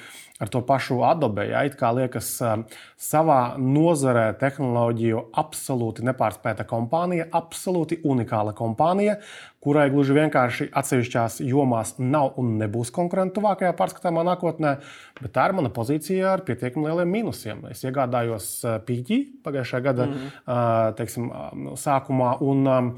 ar 0.40 0.48
to 0.48 0.60
pašu 0.62 0.98
Adobe. 1.06 1.48
Ja, 1.50 1.62
it 1.62 1.76
kā 1.78 1.92
liekas, 1.94 2.30
eh, 2.42 2.64
savā 2.98 3.56
nozarē 3.58 4.36
tehnoloģiju 4.38 5.30
absolūti 5.32 6.02
nepārspēta 6.02 6.66
kompānija, 6.66 7.28
absolūti 7.30 8.02
unikāla 8.02 8.54
kompānija, 8.54 9.18
kurai 9.60 9.88
gluži 9.90 10.14
vienkārši 10.14 10.70
atsevišķās 10.72 11.38
jomās 11.46 11.94
nav 11.98 12.34
un 12.38 12.58
nebūs 12.58 12.90
konkurenta 12.90 13.40
tuvākajā 13.40 13.72
pārskatāmā 13.78 14.24
nākotnē, 14.26 14.80
bet 15.20 15.32
tā 15.32 15.46
ir 15.48 15.54
mana 15.54 15.70
pozīcija 15.70 16.32
ar 16.32 16.42
pietiekami 16.42 16.86
lieliem 16.86 17.14
mīnusiem. 17.14 17.70
Es 17.70 17.84
iegādājos 17.84 18.82
pīķi 18.86 19.42
pagājušā 19.44 19.82
gada 19.82 20.06
mm 20.06 20.12
-hmm. 20.12 20.94
teiksim, 20.96 21.30
sākumā. 21.74 22.40
Un, 22.40 22.94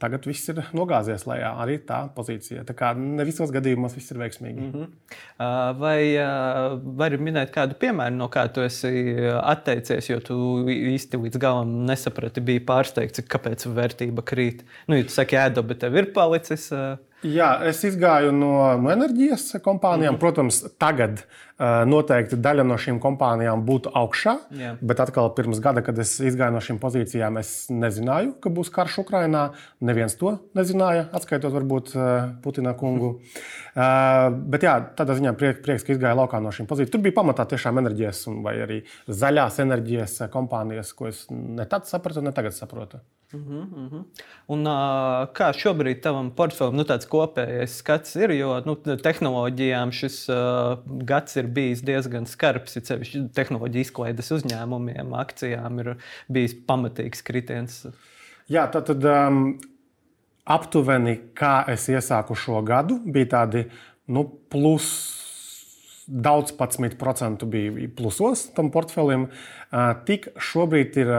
Tagad 0.00 0.26
viss 0.28 0.48
ir 0.52 0.60
nogāzies 0.76 1.24
lejā, 1.28 1.52
arī 1.62 1.78
tā 1.86 2.00
pozīcija. 2.14 2.64
Tā 2.68 2.74
kā 2.78 2.92
ne 2.98 3.24
visos 3.28 3.52
gadījumos 3.54 3.96
viss 3.96 4.12
ir 4.12 4.20
veiksmīgi. 4.22 4.60
Mm 4.60 4.72
-hmm. 4.72 5.78
Vai 5.78 6.00
vari 7.02 7.18
minēt 7.18 7.52
kādu 7.54 7.74
piemēru, 7.80 8.16
no 8.16 8.28
kā 8.28 8.46
tu 8.52 8.60
esi 8.60 9.16
atteicies, 9.42 10.10
jo 10.10 10.20
tu 10.20 10.38
īsti 10.68 11.22
līdz 11.24 11.38
galam 11.38 11.74
nesaprati, 11.86 12.40
bija 12.40 12.60
pārsteigts, 12.60 13.24
kāpēc 13.28 13.66
vērtība 13.66 14.22
krīt? 14.22 14.64
Nu, 14.86 14.96
ja 14.96 15.04
tu 15.04 15.10
saki, 15.10 15.36
ēdo, 15.36 15.62
bet 15.62 15.78
tev 15.78 15.96
ir 15.96 16.12
palicis. 16.12 16.70
Jā, 17.22 17.66
es 17.66 17.82
izgāju 17.84 18.30
no, 18.30 18.76
no 18.78 18.90
enerģijas 18.90 19.56
kompānijām. 19.62 20.12
Mm 20.12 20.16
-hmm. 20.16 20.20
Protams, 20.20 20.64
tagad 20.78 21.18
uh, 21.18 21.47
noteikti 21.58 22.38
daļa 22.38 22.64
no 22.66 22.76
šīm 22.78 23.00
kompānijām 23.02 23.64
būtu 23.66 23.90
augšā. 23.98 24.34
Jā. 24.54 24.74
Bet 24.80 25.00
atkal 25.02 25.32
pirms 25.34 25.58
gada, 25.62 25.82
kad 25.82 25.98
es 25.98 26.14
izgāju 26.22 26.54
no 26.54 26.62
šīm 26.62 26.78
pozīcijām, 26.82 27.40
es 27.40 27.66
nezināju, 27.72 28.36
ka 28.42 28.52
būs 28.54 28.70
karš 28.74 29.00
Ukrajinā. 29.02 29.48
Neviens 29.82 30.14
to 30.20 30.36
nezināja, 30.58 31.08
atskaitot 31.12 31.54
varbūt 31.54 31.94
uh, 31.96 32.06
Putina 32.44 32.74
kungu. 32.78 33.18
Mm 33.18 33.18
-hmm. 33.18 34.38
bet 34.50 34.62
jā, 34.62 34.74
tādā 34.96 35.14
ziņā 35.18 35.32
prieks, 35.38 35.62
prieks, 35.62 35.84
ka 35.84 35.92
izgāju 35.92 36.16
laukā 36.22 36.40
no 36.42 36.50
šīm 36.50 36.66
pozīcijām. 36.66 36.92
Tur 36.92 37.00
bija 37.00 37.18
pamatā 37.20 37.46
tiešām 37.46 37.78
enerģijas 37.78 38.24
vai 38.42 38.56
arī 38.64 38.82
zaļās 39.08 39.60
enerģijas 39.62 40.18
kompānijas, 40.32 40.92
ko 40.94 41.08
es 41.08 41.26
ne 41.30 41.64
tad 41.64 41.86
sapratu, 41.86 42.22
ne 42.22 42.32
tagad 42.32 42.54
saprotu. 42.54 42.98
Uh 43.34 43.40
-huh. 43.40 44.04
Un, 44.46 44.64
kā 45.36 45.52
šobrīd 45.52 46.00
tavam 46.00 46.30
portfelim 46.30 46.76
nu, 46.76 46.84
tāds 46.84 47.08
kopējais 47.08 47.74
skats 47.76 48.16
ir? 48.16 48.30
Jo 48.30 48.62
nu, 48.64 48.74
tehnoloģijām 48.76 49.92
šis 49.92 50.28
uh, 50.28 50.78
gads 51.04 51.36
ir 51.36 51.46
bijis 51.54 51.82
diezgan 51.86 52.28
skarbs. 52.28 52.76
Ir 52.78 52.86
sevišķi 52.88 53.24
tehnoloģiju 53.36 53.88
izklaides 53.88 54.32
uzņēmumiem, 54.38 55.12
akcijām 55.18 55.82
ir 55.82 55.94
bijis 56.32 56.56
pamatīgs 56.68 57.24
kritiens. 57.26 57.82
Jā, 58.48 58.66
tad, 58.72 58.88
tad 58.88 59.04
um, 59.08 59.52
aptuveni 60.48 61.18
kā 61.36 61.60
es 61.72 61.88
iesāku 61.92 62.36
šo 62.38 62.62
gadu, 62.66 63.00
bija 63.04 63.34
tādi 63.36 63.66
nu, 64.08 64.24
plus 64.48 65.17
daudz 66.08 66.54
pacimtu 66.56 66.96
procentu 66.96 67.46
bija 67.46 67.88
plusos 67.96 68.46
tam 68.56 68.70
portfelim, 68.72 69.26
tik 70.08 70.30
šobrīd 70.40 70.96
ir 71.02 71.10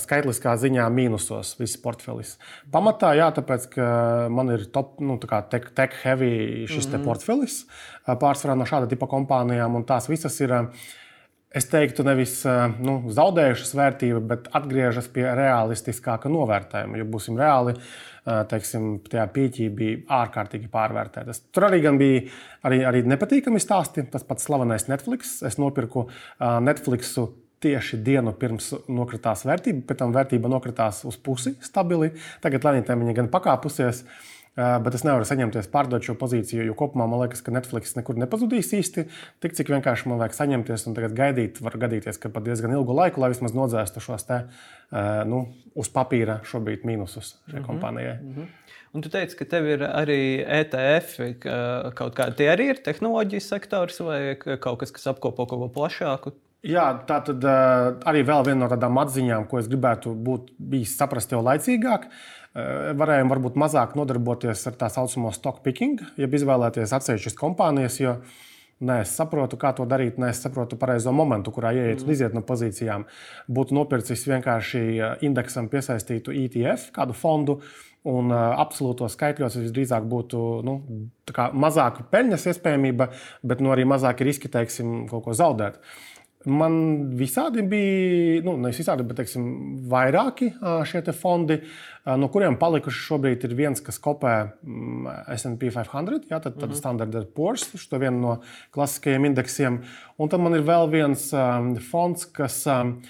skaitliskā 0.00 0.54
ziņā 0.60 0.86
mīnusos 0.94 1.52
viss 1.60 1.80
portfelis. 1.82 2.38
Pamatā, 2.72 3.12
jā, 3.18 3.28
tāpēc, 3.36 3.68
ka 3.74 3.90
man 4.32 4.54
ir 4.56 4.64
top, 4.72 4.96
nu, 5.04 5.18
tech, 5.20 5.68
tech 5.76 6.00
heavy 6.04 6.64
šis 6.64 6.88
mm 6.88 6.94
-hmm. 6.94 7.04
portfelis 7.04 7.60
pārsvarā 8.06 8.56
no 8.56 8.64
šāda 8.64 8.88
tipa 8.88 9.06
kompānijām, 9.06 9.76
un 9.76 9.84
tās 9.84 10.08
visas 10.08 10.40
ir. 10.40 10.66
Es 11.52 11.66
teiktu, 11.68 12.02
nevis 12.02 12.46
nu, 12.80 13.12
zaudējušas 13.12 13.74
vērtību, 13.76 14.20
bet 14.20 14.48
atgriežas 14.56 15.08
pie 15.08 15.26
realistiskāka 15.36 16.30
novērtējuma. 16.32 16.96
Ja 16.96 17.04
būsim 17.04 17.36
reāli, 17.36 17.74
uh, 17.76 18.11
teiksim, 18.24 18.96
tajā 19.10 19.26
pieķī 19.34 19.68
bija 19.74 20.00
ārkārtīgi 20.22 20.70
pārvērtētas. 20.72 21.44
Tur 21.54 21.66
arī 21.68 21.82
bija 21.98 22.24
arī, 22.68 22.82
arī 22.86 23.04
nepatīkami 23.10 23.62
stāsti. 23.62 24.06
Tas 24.12 24.26
pats 24.26 24.46
slavenais 24.46 24.88
Netflix. 24.90 25.40
Es 25.46 25.58
nopirku 25.58 26.06
Netflixu 26.38 27.28
tieši 27.62 28.00
dienu 28.02 28.34
pirms 28.38 28.72
nokritās 28.90 29.44
vērtība, 29.46 29.84
pēc 29.86 30.00
tam 30.02 30.14
vērtība 30.14 30.50
nokritās 30.50 31.04
uz 31.08 31.18
pusi 31.22 31.54
stabili. 31.62 32.12
Tagad 32.42 32.66
lēnītēm 32.66 33.04
viņa 33.04 33.18
gan 33.20 33.30
pakāpusies. 33.32 34.04
Bet 34.52 34.92
es 34.92 35.00
nevaru 35.06 35.24
saņemties 35.24 35.70
pārdot 35.72 36.04
šo 36.04 36.12
pozīciju, 36.20 36.66
jo 36.66 36.74
kopumā 36.76 37.06
man 37.08 37.22
liekas, 37.22 37.40
ka 37.40 37.54
Netflix 37.54 37.94
nekur 37.96 38.18
nepazudīs 38.20 38.68
īsti. 38.76 39.06
Tik 39.40 39.54
cik 39.56 39.70
vienkārši 39.72 40.10
man 40.10 40.20
vajag 40.20 40.36
saņemties 40.36 40.84
un 40.90 40.96
tagad 40.98 41.14
gaidīt, 41.16 41.62
var 41.64 41.78
gadīties, 41.80 42.20
ka 42.20 42.28
pat 42.34 42.44
diezgan 42.44 42.74
ilgu 42.76 42.92
laiku, 42.98 43.22
lai 43.22 43.30
vismaz 43.32 43.56
nodzēstu 43.56 44.02
šos 44.04 44.28
te, 44.28 44.42
nu, 45.30 45.46
uz 45.72 45.88
papīra 45.94 46.42
šobrīd 46.44 46.84
mīnusus 46.84 47.30
šai 47.32 47.54
mm 47.54 47.56
-hmm. 47.56 47.66
kompānijai. 47.70 48.18
Mm 48.20 48.34
-hmm. 48.34 48.76
Un 48.92 49.00
tu 49.00 49.08
teici, 49.08 49.36
ka 49.36 49.44
tev 49.44 49.66
ir 49.66 49.86
arī 49.88 50.44
ETF, 50.60 51.16
ka 51.40 51.92
kaut 51.94 52.14
kādi 52.14 52.36
tie 52.36 52.52
arī 52.52 52.68
ir 52.74 52.84
tehnoloģijas 52.84 53.48
sektors 53.48 54.00
vai 54.00 54.36
kaut 54.36 54.78
kas, 54.80 54.90
kas 54.90 55.06
apkopo 55.06 55.46
kaut 55.46 55.60
ko 55.60 55.80
plašāku. 55.80 56.32
Jā, 56.62 57.00
tā 57.06 57.24
tad 57.24 57.44
arī 58.04 58.22
vēl 58.22 58.44
viena 58.44 58.60
no 58.60 58.68
tādām 58.68 58.98
atziņām, 58.98 59.48
ko 59.48 59.58
es 59.58 59.66
gribētu 59.66 60.14
būt 60.14 60.52
bijis 60.58 60.96
saprast 60.96 61.32
jau 61.32 61.42
laicīgāk. 61.42 62.04
Uh, 62.04 62.41
varējām 62.52 63.30
varbūt 63.32 63.58
mazāk 63.60 63.94
nodarboties 63.96 64.66
ar 64.68 64.74
tā 64.80 64.88
saucamo 64.92 65.30
stock 65.32 65.62
picking, 65.64 66.00
jeb 66.20 66.34
izvēlēties 66.36 66.92
atsevišķas 66.98 67.38
kompānijas. 67.38 68.00
Jo 68.02 68.16
Nē, 68.82 68.96
es 69.04 69.12
saprotu, 69.14 69.54
kā 69.62 69.70
to 69.78 69.84
darīt, 69.86 70.16
nē, 70.18 70.32
es 70.34 70.40
saprotu 70.42 70.74
pareizo 70.74 71.12
momentu, 71.14 71.52
kurā 71.54 71.70
ieiet 71.76 72.00
un 72.02 72.08
mm. 72.08 72.14
iziet 72.16 72.32
no 72.34 72.42
pozīcijām. 72.42 73.04
Būtu 73.46 73.76
nopircis 73.78 74.24
vienkārši 74.26 74.80
eh, 74.96 75.22
indeksam 75.28 75.68
piesaistītu 75.70 76.34
ETF, 76.34 76.88
kādu 76.96 77.14
fondu, 77.14 77.60
un 78.02 78.32
uh, 78.34 78.56
absolūtos 78.58 79.14
skaitļos 79.14 79.60
visdrīzāk 79.60 80.08
būtu 80.10 80.38
nu, 80.66 80.72
mazāka 81.54 82.02
peļņas 82.10 82.48
iespējamība, 82.50 83.06
bet 83.46 83.62
nu, 83.62 83.70
arī 83.70 83.84
mazāki 83.86 84.26
riski, 84.26 84.50
teiksim, 84.50 85.04
kaut 85.12 85.22
ko 85.28 85.36
zaudēt. 85.38 85.78
Uh, 85.78 86.11
Man 86.50 86.74
visādi 87.14 87.62
bija, 87.70 88.40
nu, 88.42 88.56
nevis 88.58 88.80
visādi, 88.82 89.04
bet 89.06 89.20
teiksim, 89.20 89.44
vairāki 89.90 90.48
šie 90.88 91.02
fondi, 91.14 91.60
no 92.18 92.28
kuriem 92.34 92.56
palikuši 92.58 93.04
šobrīd 93.06 93.46
ir 93.46 93.54
viens, 93.58 93.82
kas 93.84 94.00
kopē 94.02 94.34
mm, 94.42 95.06
SP 95.38 95.70
500, 95.70 96.18
jā, 96.30 96.40
tad, 96.40 96.56
tad 96.56 96.56
mm 96.56 96.72
-hmm. 96.72 96.78
Standard 96.78 97.28
Poor's, 97.36 97.68
šo 97.76 97.98
vienu 97.98 98.18
no 98.20 98.40
klasiskajiem 98.70 99.24
indeksiem. 99.24 99.82
Un 100.18 100.28
tad 100.28 100.40
man 100.40 100.54
ir 100.54 100.66
vēl 100.66 100.90
viens 100.90 101.32
um, 101.32 101.76
fonds, 101.76 102.26
kas, 102.26 102.66
um, 102.66 103.00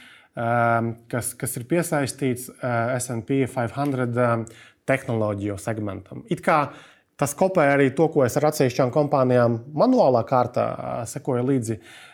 kas, 1.08 1.34
kas 1.34 1.56
ir 1.56 1.64
piesaistīts 1.64 2.48
uh, 2.48 2.98
SP 3.00 3.46
500 3.48 4.34
um, 4.34 4.44
tehnoloģiju 4.84 5.58
segmentam. 5.58 6.22
It 6.28 6.40
kā 6.40 6.68
tas 7.16 7.34
kopē 7.34 7.72
arī 7.72 7.94
to, 7.94 8.08
ko 8.08 8.24
es 8.24 8.36
ar 8.36 8.44
atsevišķām 8.44 8.90
kompānijām 8.90 9.60
manuālā 9.72 10.24
kārtā 10.24 11.06
sekoju 11.06 11.46
līdzi. 11.46 11.72
Uh, 11.72 12.11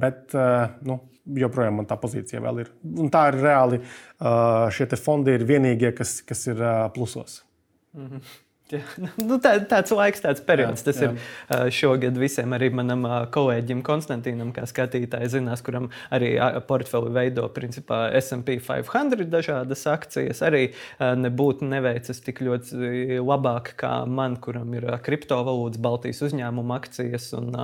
bet 0.00 0.34
uh, 0.34 0.66
nu, 0.86 0.98
joprojām 1.38 1.80
man 1.80 1.88
tā 1.90 1.98
pozīcija 2.00 2.42
vēl 2.44 2.64
ir. 2.64 2.72
Un 2.84 3.10
tā 3.12 3.28
ir 3.30 3.40
reāli. 3.42 3.80
Uh, 4.18 4.66
šie 4.74 4.88
fondi 5.00 5.34
ir 5.36 5.46
vienīgie, 5.48 5.92
kas, 5.96 6.20
kas 6.26 6.46
ir 6.52 6.62
plusos. 6.94 7.42
Mm 7.96 8.08
-hmm. 8.08 8.34
Jā, 8.66 8.80
nu, 9.22 9.36
tā, 9.38 9.52
tāds 9.70 9.92
laiks, 9.94 10.22
tāds 10.24 10.40
periods. 10.42 10.82
Jā, 10.82 10.86
tas 10.88 10.96
jā. 10.98 11.08
ir 11.14 11.68
šogad 11.70 12.16
visiem, 12.18 12.50
arī 12.56 12.72
manam 12.74 13.04
kolēģim 13.30 13.78
Konstantīnam, 13.86 14.48
kā 14.54 14.64
skatītājai, 14.66 15.28
zinās, 15.30 15.62
kuram 15.62 15.86
arī 16.10 16.32
portfeli 16.66 17.12
veido 17.14 17.44
principā 17.54 18.08
SP 18.18 18.56
500 18.66 19.28
dažādas 19.30 19.86
akcijas. 19.86 20.42
Arī 20.42 20.64
nebūtu 20.98 21.68
neveicas 21.70 22.18
tik 22.26 22.42
ļoti 22.42 23.20
labāk 23.22 23.76
kā 23.78 23.92
man, 24.10 24.34
kuram 24.42 24.74
ir 24.74 24.88
kriptovalūtas, 25.06 25.78
Baltijas 25.86 26.24
uzņēmuma 26.26 26.80
akcijas 26.80 27.30
un 27.38 27.54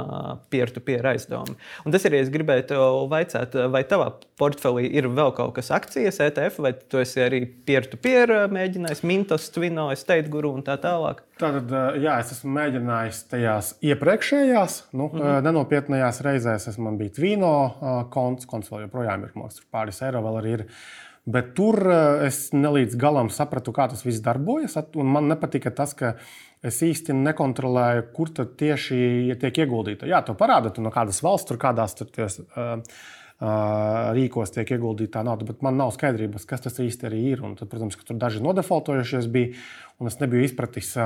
peer-to-peer 0.55 1.11
aizdevumi. 1.17 1.59
Un 1.83 1.97
tas 1.97 2.07
arī 2.07 2.23
es 2.23 2.31
gribēju 2.31 2.69
te 2.71 2.79
vaicāt, 3.11 3.59
vai 3.75 3.83
tavā 3.91 4.13
portfelī 4.39 4.87
ir 4.87 5.11
vēl 5.11 5.35
kaut 5.35 5.57
kas 5.59 5.75
akcijas, 5.75 6.23
ETF, 6.23 6.63
vai 6.63 6.75
tu 6.79 7.03
esi 7.03 7.27
arī 7.27 7.43
peer-to-peer 7.67 8.37
mēģinājis, 8.55 9.03
Mintos, 9.11 9.51
Twino, 9.51 9.91
State 9.99 10.31
Guru 10.31 10.55
un 10.55 10.63
tā 10.63 10.79
tālāk 10.79 10.92
tālāk? 10.93 11.23
Tātad, 11.41 11.73
jā, 11.99 12.17
es 12.23 12.33
esmu 12.37 12.53
mēģinājis 12.59 13.23
tajās 13.33 13.71
iepriekšējās, 13.83 14.81
nu, 14.93 15.09
mm 15.09 15.21
-hmm. 15.21 15.47
nenopietnējās 15.49 16.21
reizēs. 16.27 16.69
Es 16.71 16.79
man 16.79 17.01
bija 17.01 17.17
Tvīno 17.19 17.55
konts, 18.15 18.47
konts 18.47 18.71
vēl 18.73 18.87
joprojām 18.87 19.25
ir, 19.27 19.33
mākslinieks, 19.35 19.73
pāris 19.73 20.05
eiro 20.07 20.23
vēl 20.23 20.39
arī 20.43 20.59
ir. 20.59 20.69
Bet 21.23 21.53
tur 21.55 21.79
es 22.27 22.49
nelīdz 22.51 22.97
galam 22.99 23.29
sapratu, 23.31 23.71
kā 23.75 23.87
tas 23.91 24.03
viss 24.03 24.23
darbojas. 24.25 24.75
Man 24.95 25.29
nepatika 25.31 25.71
tas, 25.71 25.95
ka 25.95 26.17
es 26.67 26.81
īsti 26.83 27.15
nekontrolēju, 27.15 28.09
kur 28.17 28.33
tieši 28.35 29.37
tiek 29.39 29.61
ieguldīta. 29.65 30.09
Jā, 30.11 30.23
to 30.27 30.35
parāda, 30.39 30.75
no 30.83 30.91
kādas 30.95 31.23
valsts, 31.23 31.47
tur 31.51 31.61
kādās 31.63 31.95
tur 31.99 32.11
ties, 32.11 32.41
uh, 32.57 32.83
rīkos 33.41 34.53
tiek 34.55 34.75
ieguldīta 34.77 35.19
tā 35.19 35.25
nauda, 35.27 35.47
bet 35.49 35.63
man 35.67 35.79
nav 35.81 35.93
skaidrības, 35.97 36.47
kas 36.47 36.63
tas 36.67 36.79
īsti 36.83 37.11
ir. 37.19 37.43
Un 37.43 37.57
tad, 37.59 37.71
protams, 37.73 37.97
ka 37.97 38.07
tur 38.07 38.19
daži 38.21 38.43
nodefaultojušies 38.45 39.31
bija, 39.33 39.55
un 39.99 40.11
es 40.11 40.19
nebiju 40.21 40.45
izpratis. 40.47 40.97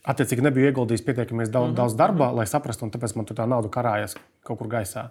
Attiecīgi, 0.00 0.40
nebiju 0.40 0.70
ieguldījis 0.70 1.02
pietiekami 1.04 1.44
daudz, 1.44 1.52
mm 1.52 1.72
-hmm. 1.72 1.76
daudz 1.76 1.94
darba, 1.94 2.30
lai 2.32 2.46
saprastu, 2.48 2.86
un 2.86 2.90
tāpēc 2.90 3.12
man 3.16 3.26
tur 3.28 3.36
tā 3.36 3.44
nauda 3.46 3.68
karājas 3.68 4.16
kaut 4.42 4.58
kur 4.58 4.68
gaisā. 4.68 5.10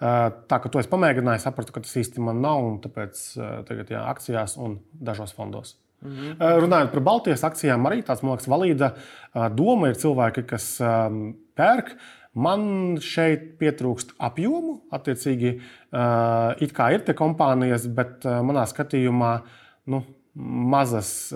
Tā 0.00 0.58
kā 0.62 0.70
to 0.72 0.80
es 0.80 0.88
pamēģināju, 0.88 1.42
sapratu, 1.44 1.72
ka 1.72 1.80
tas 1.80 1.96
īsti 1.96 2.24
man 2.24 2.40
nav, 2.40 2.64
un 2.64 2.80
tāpēc 2.80 3.20
tagad 3.68 3.90
jā, 3.90 4.00
akcijās 4.00 4.56
un 4.56 4.78
dažos 4.92 5.34
fondos. 5.36 5.76
Mm 6.02 6.10
-hmm. 6.10 6.60
Runājot 6.60 6.90
par 6.92 7.00
Baltijas 7.00 7.44
akcijām, 7.44 7.84
arī 7.86 8.02
tāds, 8.02 8.22
man 8.22 8.32
liekas, 8.32 8.48
valīda 8.48 8.92
doma 9.54 9.88
ir 9.88 9.94
cilvēki, 9.94 10.46
kas 10.46 10.80
pērk 11.54 11.96
Man 12.38 13.00
šeit 13.02 13.56
pietrūkst 13.58 14.14
apjomu, 14.22 14.76
attiecīgi, 14.94 15.56
uh, 15.58 16.52
it 16.62 16.74
kā 16.76 16.92
ir 16.94 17.02
te 17.06 17.16
kompānijas, 17.18 17.88
bet 17.90 18.22
uh, 18.28 18.38
manā 18.46 18.62
skatījumā 18.70 19.32
nu, 19.90 20.04
mazas 20.40 21.32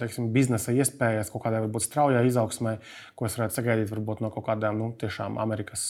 teiksim, 0.00 0.30
biznesa 0.32 0.72
iespējas 0.72 1.28
kaut 1.32 1.44
kādai 1.44 1.60
varbūt 1.66 1.84
straujai 1.84 2.22
izaugsmai, 2.26 2.78
ko 3.14 3.28
es 3.28 3.36
varētu 3.36 3.58
sagaidīt 3.58 3.92
varbūt, 3.92 4.22
no 4.24 4.30
kaut 4.32 4.46
kādām 4.48 4.80
nu, 4.80 4.88
tiešām 4.98 5.36
Amerikas 5.42 5.84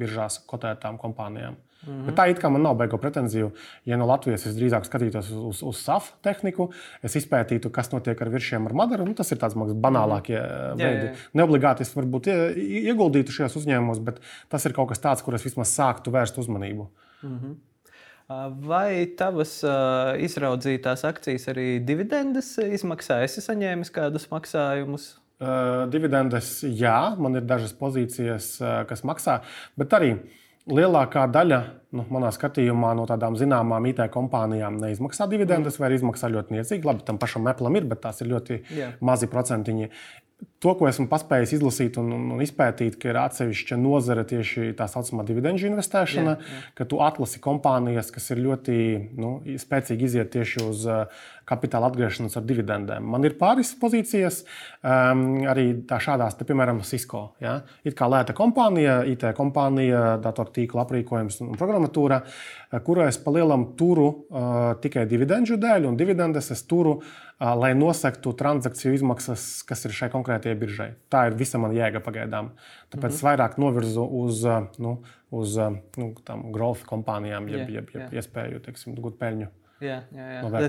biržās 0.00 0.40
kotētām 0.48 0.96
kompānijām. 1.02 1.58
Mm 1.86 1.92
-hmm. 1.92 2.06
Bet 2.06 2.14
tā 2.14 2.30
it 2.30 2.40
kā 2.40 2.50
man 2.50 2.62
nav 2.62 2.76
beigu 2.76 2.98
pretenziju. 2.98 3.50
Ja 3.84 3.96
no 3.96 4.06
Latvijas 4.06 4.46
es 4.46 4.56
drīzāk 4.56 4.84
skatītos 4.84 5.30
uz, 5.30 5.36
uz, 5.36 5.62
uz 5.62 5.76
SAF 5.76 6.12
tehniku, 6.22 6.70
es 7.02 7.16
izpētītu, 7.16 7.70
kas 7.70 7.92
notiek 7.92 8.22
ar 8.22 8.28
virsiem 8.28 8.66
ar 8.66 8.72
Madaru. 8.72 9.04
Nu, 9.04 9.14
tas 9.14 9.32
ir 9.32 9.38
tāds 9.38 9.54
mākslinieks 9.54 9.80
banālākie 9.80 10.40
mm 10.40 10.78
-hmm. 10.78 10.84
veidi. 10.84 11.10
Neobligāti 11.34 11.80
es 11.82 11.96
varbūt 11.96 12.26
ieguldītu 12.56 13.30
šajos 13.30 13.56
uzņēmumos, 13.56 14.00
bet 14.04 14.20
tas 14.48 14.64
ir 14.64 14.72
kaut 14.72 14.88
kas 14.88 15.00
tāds, 15.00 15.22
kur 15.22 15.34
es 15.34 15.44
vismaz 15.44 15.68
sāktu 15.78 16.10
vērst 16.10 16.38
uzmanību. 16.38 16.88
Mm 17.22 17.38
-hmm. 17.38 17.54
Vai 18.64 19.06
tavas 19.18 19.58
uh, 19.64 20.14
izraudzītās 20.16 21.04
akcijas 21.04 21.44
arī 21.52 21.84
dividendes 21.84 22.54
izmaksā? 22.58 23.18
Esi 23.22 23.40
saņēmis 23.44 23.92
kādus 23.92 24.30
maksājumus? 24.30 25.18
Uh, 25.44 25.84
dividendes, 25.92 26.62
jā, 26.62 27.16
man 27.20 27.36
ir 27.36 27.44
dažas 27.44 27.74
pozīcijas, 27.76 28.46
uh, 28.62 28.86
kas 28.88 29.02
maksā, 29.04 29.42
bet 29.76 29.92
arī 29.92 30.14
lielākā 30.70 31.26
daļa, 31.32 31.60
nu, 31.94 32.04
manā 32.12 32.30
skatījumā, 32.34 32.94
no 32.98 33.04
tādām 33.08 33.36
zināmām 33.38 33.88
IT 33.90 34.02
kompānijām 34.14 34.78
neizmaksā 34.80 35.28
dividendes, 35.30 35.78
mm. 35.78 35.84
vai 35.84 35.98
izmaksā 35.98 36.30
ļoti 36.32 36.56
niecīgi. 36.56 36.88
Labi, 36.88 37.04
tam 37.06 37.20
pašam 37.20 37.46
Apple 37.50 37.72
ir, 37.76 37.88
bet 37.90 38.04
tās 38.06 38.22
ir 38.24 38.32
ļoti 38.32 38.60
yeah. 38.72 38.94
mazi 39.04 39.28
procentiņi 39.30 39.90
to, 40.62 40.72
ko 40.78 40.88
esmu 40.88 41.06
paspējis 41.10 41.54
izlasīt 41.58 41.98
un, 42.00 42.10
un, 42.16 42.24
un 42.34 42.42
izpētīt, 42.44 42.96
ir 43.06 43.18
atsevišķa 43.20 43.78
nozare 43.80 44.24
tieši 44.28 44.72
tā 44.78 44.88
saucamā 44.90 45.24
dividendžu 45.28 45.68
investēšana, 45.70 46.34
jā, 46.36 46.54
jā. 46.56 46.62
ka 46.78 46.86
tu 46.88 47.00
atlasi 47.04 47.40
kompānijas, 47.44 48.10
kas 48.14 48.30
ir 48.34 48.42
ļoti 48.44 48.76
nu, 49.20 49.34
spēcīgi 49.60 50.08
iziet 50.08 50.32
tieši 50.34 50.64
uz 50.64 50.86
kapitāla 51.48 51.90
atgriešanos 51.90 52.36
ar 52.38 52.44
dividendēm. 52.48 53.06
Man 53.14 53.26
ir 53.26 53.36
pāris 53.40 53.74
pozīcijas, 53.80 54.42
um, 54.80 55.24
arī 55.50 55.66
tā 55.88 55.98
šādās, 56.02 56.36
te, 56.38 56.46
piemēram, 56.48 56.80
Cisco. 56.86 57.24
Ja? 57.44 57.58
It 57.84 57.96
kā 57.98 58.08
lēta 58.10 58.36
kompānija, 58.36 59.02
IT 59.10 59.26
kompānija, 59.36 60.16
datortīkla 60.24 60.84
aprīkojums 60.84 61.40
un 61.44 61.52
programmatūra, 61.60 62.20
uh, 62.24 62.78
kuru 62.84 63.04
es 63.06 63.20
palielam 63.22 63.70
turu 63.78 64.06
uh, 64.08 64.62
tikai 64.82 65.04
dividendžu 65.10 65.58
dēļ, 65.60 65.88
un 65.90 65.98
dividendes 66.00 66.48
es 66.54 66.64
turu, 66.70 66.96
uh, 67.00 67.50
lai 67.60 67.74
nosektu 67.78 68.32
transakciju 68.38 68.94
izmaksas, 68.96 69.48
kas 69.68 69.84
ir 69.84 69.96
šai 69.96 70.08
konkrētajai 70.14 70.60
biržai. 70.60 70.88
Tā 71.12 71.26
ir 71.28 71.36
visa 71.40 71.60
mana 71.60 71.76
jēga 71.76 72.00
pagaidām. 72.04 72.54
Tāpēc 72.94 73.10
mm 73.10 73.18
-hmm. 73.18 73.28
vairāk 73.28 73.58
novirzu 73.60 74.06
uz, 74.22 74.44
uh, 74.48 74.64
nu, 74.78 74.96
uz 75.30 75.58
nu, 75.98 76.14
growth 76.54 76.88
kompānijām, 76.88 77.48
jeb, 77.52 77.68
jeb, 77.68 77.90
jeb, 77.90 78.00
jeb 78.00 78.18
iespēju 78.22 78.64
teiksim, 78.64 78.96
gūt 78.96 79.20
peļņu. 79.20 79.50
Jā, 79.82 79.96
jā, 80.14 80.26
jā. 80.36 80.42
No 80.44 80.60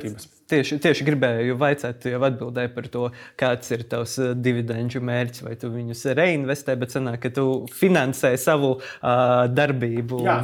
tieši, 0.50 0.78
tieši 0.82 1.06
gribēju 1.08 1.58
vaicāt, 1.62 2.00
tu 2.02 2.10
jau 2.10 2.22
atbildēji 2.26 2.72
par 2.74 2.88
to, 2.94 3.04
kāds 3.40 3.70
ir 3.76 3.86
tavs 3.92 4.16
uh, 4.22 4.32
dividendžu 4.34 5.02
mērķis, 5.06 5.44
vai 5.46 5.54
tu 5.62 5.70
viņus 5.74 6.02
reinvestē, 6.18 6.76
bet 6.82 6.96
sanāk, 6.96 7.22
ka 7.26 7.32
tu 7.36 7.46
finansē 7.76 8.34
savu 8.42 8.76
uh, 8.80 9.46
darbību. 9.52 10.24
Jā, 10.26 10.40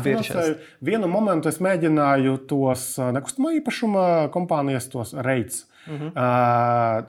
vienu 0.91 1.09
momentu 1.11 1.49
es 1.51 1.57
mēģināju 1.63 2.37
tos 2.51 2.85
uh, 3.01 3.09
nekustamā 3.17 3.55
īpašuma 3.57 4.07
kompānijas, 4.35 4.89
tos 4.93 5.17
reids 5.17 5.65
Uh 5.87 5.93
-huh. 5.93 6.11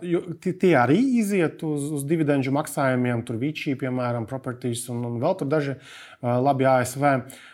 uh, 0.00 0.59
tie 0.61 0.76
arī 0.76 0.97
iziet 1.21 1.62
uz, 1.62 1.90
uz 1.92 2.04
dividendžu 2.04 2.52
maksājumiem, 2.52 3.23
tur 3.23 3.37
Vičī, 3.37 3.76
piemēram, 3.76 4.26
properties 4.26 4.88
un, 4.88 5.04
un 5.04 5.21
vēl 5.21 5.37
tur 5.38 5.49
daži 5.49 5.75
uh, 5.75 6.40
labi 6.40 6.64
ASV. 6.64 7.04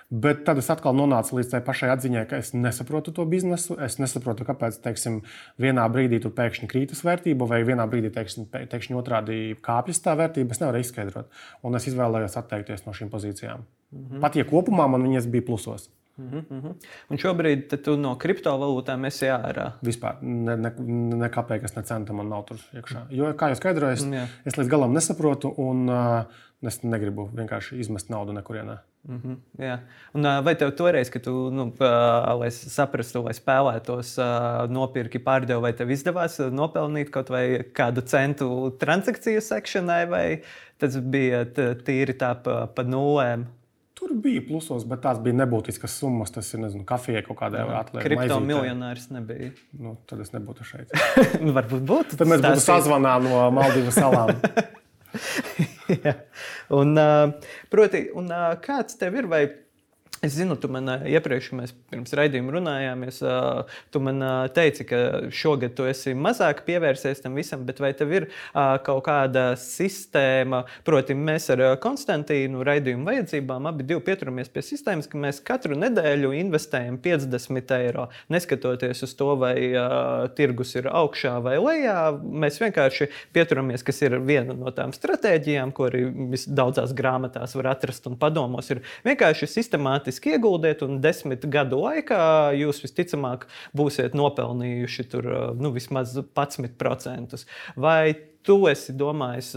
Bet 0.08 0.46
tad 0.48 0.56
es 0.56 0.70
atkal 0.72 0.94
nonācu 0.96 1.36
līdz 1.36 1.50
tai 1.52 1.58
pašai 1.64 1.90
atziņai, 1.92 2.22
ka 2.30 2.38
es 2.40 2.54
nesaprotu 2.56 3.12
to 3.12 3.26
biznesu. 3.28 3.74
Es 3.84 3.98
nesaprotu, 4.00 4.46
kāpēc 4.48 4.78
teiksim, 4.80 5.18
vienā 5.60 5.84
brīdī 5.92 6.22
tur 6.24 6.32
pēkšņi 6.38 6.68
krītas 6.70 7.04
vērtība, 7.04 7.44
vai 7.50 7.60
vienā 7.68 7.84
brīdī 7.92 8.08
teiksim, 8.14 8.46
pēkšņi 8.48 8.96
otrādi 8.96 9.36
kāpjas 9.64 10.00
tā 10.06 10.16
vērtība. 10.16 10.56
Es 10.56 10.62
nevaru 10.64 10.80
izskaidrot. 10.80 11.28
Un 11.60 11.76
es 11.76 11.90
izvēlējos 11.92 12.38
atteikties 12.40 12.86
no 12.86 12.96
šīm 12.96 13.12
pozīcijām. 13.12 13.68
Uh 13.92 14.00
-huh. 14.00 14.24
Pat 14.24 14.36
ja 14.36 14.48
kopumā 14.48 14.88
man 14.88 15.04
viņas 15.04 15.28
bija 15.28 15.44
plusos. 15.44 15.90
Mm 16.18 16.44
-hmm. 16.50 16.74
Un 17.08 17.16
šobrīd 17.16 17.82
tu 17.84 17.96
no 17.96 18.16
kriptovalūtām 18.18 19.06
esi 19.06 19.26
ārā. 19.26 19.72
Vispār 19.82 20.22
ne, 20.22 20.56
ne, 20.56 20.72
ne 21.14 21.28
kāpēc, 21.28 21.76
ne 21.76 21.82
centa 21.82 22.12
man 22.12 22.28
nav 22.28 22.44
tur 22.44 22.56
iekšā. 22.74 23.06
Jo, 23.10 23.32
kā 23.32 23.48
jau 23.48 23.56
skaidroju, 23.56 23.92
es, 23.92 24.04
jā. 24.04 24.26
es 24.44 24.56
līdz 24.56 24.68
galam 24.68 24.92
nesaprotu 24.92 25.54
un 25.56 25.88
uh, 25.88 26.24
es 26.62 26.82
negribu 26.82 27.30
vienkārši 27.34 27.78
izmest 27.78 28.10
naudu 28.10 28.32
nekurienē. 28.32 28.78
Mm 29.08 29.20
-hmm, 29.24 29.36
jā. 29.64 29.78
un, 30.12 30.28
vai 30.44 30.54
tev 30.54 30.74
toreiz, 30.76 31.10
kad 31.10 31.22
tu 31.24 31.32
nu, 31.50 31.72
lai 32.40 32.50
saprastu, 32.50 33.22
vai 33.24 33.32
spēlētos, 33.32 34.18
nopirki, 34.68 35.18
pārdevi, 35.18 35.62
vai 35.64 35.72
tev 35.72 35.90
izdevās 35.90 36.36
nopelnīt 36.52 37.10
kaut 37.10 37.30
kādu 37.72 38.04
centu 38.04 38.70
transakciju 38.78 39.40
sekšanai, 39.40 40.02
vai 40.10 40.42
tas 40.78 40.96
bija 40.96 41.44
tīri 41.84 42.18
tā 42.20 42.34
pa, 42.42 42.66
pa 42.66 42.82
nulēm? 42.82 43.46
Tur 43.98 44.12
bija 44.14 44.42
plusos, 44.46 44.84
bet 44.86 45.00
tās 45.02 45.18
bija 45.18 45.34
nebūtiskas 45.40 45.96
summas. 45.98 46.30
Tas 46.30 46.52
ir 46.54 46.60
nezinu, 46.62 46.84
kafijai 46.86 47.24
kaut 47.26 47.40
kādai 47.40 47.64
atlētājai. 47.64 48.04
Kripto 48.04 48.36
miljonārs 48.44 49.08
nebija. 49.10 49.50
Nu, 49.82 49.96
tad 50.06 50.22
es 50.22 50.30
nebūtu 50.34 50.66
šeit. 50.68 50.94
Varbūt 51.58 51.82
būtu. 51.88 52.20
Tad 52.20 52.30
mēs 52.30 52.44
būtu 52.44 52.62
sazvanā 52.62 53.16
no 53.24 53.48
Maldīvu 53.56 53.94
salām. 53.96 54.36
un, 56.80 57.00
proti, 57.72 58.04
un 58.18 58.30
kāds 58.64 58.98
tev 59.00 59.18
ir? 59.20 59.30
Vai 59.30 59.42
Es 60.18 60.32
zinu, 60.34 60.56
tu 60.58 60.66
man 60.66 60.90
iepriekš, 61.06 61.52
mēs 61.54 61.70
pirms 61.92 62.10
raidījuma 62.18 62.50
runājāmies, 62.56 63.20
tu 63.94 64.00
man 64.02 64.22
teici, 64.50 64.82
ka 64.88 64.98
šogad 65.30 65.76
tu 65.78 65.84
esi 65.86 66.10
mazāk 66.18 66.64
pievērsies 66.66 67.22
tam 67.22 67.36
visam, 67.38 67.62
bet 67.68 67.78
vai 67.78 67.92
tev 67.94 68.10
ir 68.16 68.26
kaut 68.82 69.04
kāda 69.06 69.52
sistēma, 69.62 70.64
proti, 70.86 71.14
mēs 71.14 71.46
ar 71.54 71.62
Konstantīnu 71.78 72.64
raidījumu 72.66 73.06
vajadzībām 73.06 73.68
abi 73.70 73.86
pieturamies 73.86 74.50
pie 74.50 74.64
sistēmas, 74.66 75.06
ka 75.06 75.20
mēs 75.22 75.38
katru 75.46 75.78
nedēļu 75.78 76.32
investējam 76.40 76.98
50 77.04 77.76
eiro. 77.78 78.08
Neskatoties 78.34 79.04
uz 79.06 79.14
to, 79.22 79.30
vai 79.38 79.54
tirgus 80.34 80.74
ir 80.80 80.90
augšā 80.90 81.36
vai 81.46 81.60
lejā, 81.62 81.98
mēs 82.18 82.58
vienkārši 82.64 83.10
pieturamies, 83.38 83.86
kas 83.86 84.02
ir 84.02 84.18
viena 84.18 84.58
no 84.58 84.74
tām 84.74 84.90
stratēģijām, 84.98 85.70
ko 85.78 85.86
arī 85.92 86.04
daudzās 86.50 86.90
grāmatās 86.98 87.54
var 87.54 87.70
atrast 87.76 88.10
un 88.10 88.18
padomos, 88.18 88.74
ir 88.74 88.82
vienkārši 89.06 89.52
sistemātiski 89.54 90.07
sistemātiski 90.08 90.32
ieguldiet, 90.32 90.82
un 90.82 91.00
desmit 91.00 91.44
gadu 91.50 91.82
laikā 91.82 92.54
jūs 92.56 92.80
visticamāk 92.82 93.46
būsiet 93.76 94.14
nopelnījuši 94.14 95.04
tur, 95.10 95.28
nu, 95.58 95.72
vismaz 95.72 96.16
11%. 96.16 97.44
Vai 97.76 98.14
tu 98.42 98.66
esi 98.68 98.94
domājis 98.96 99.54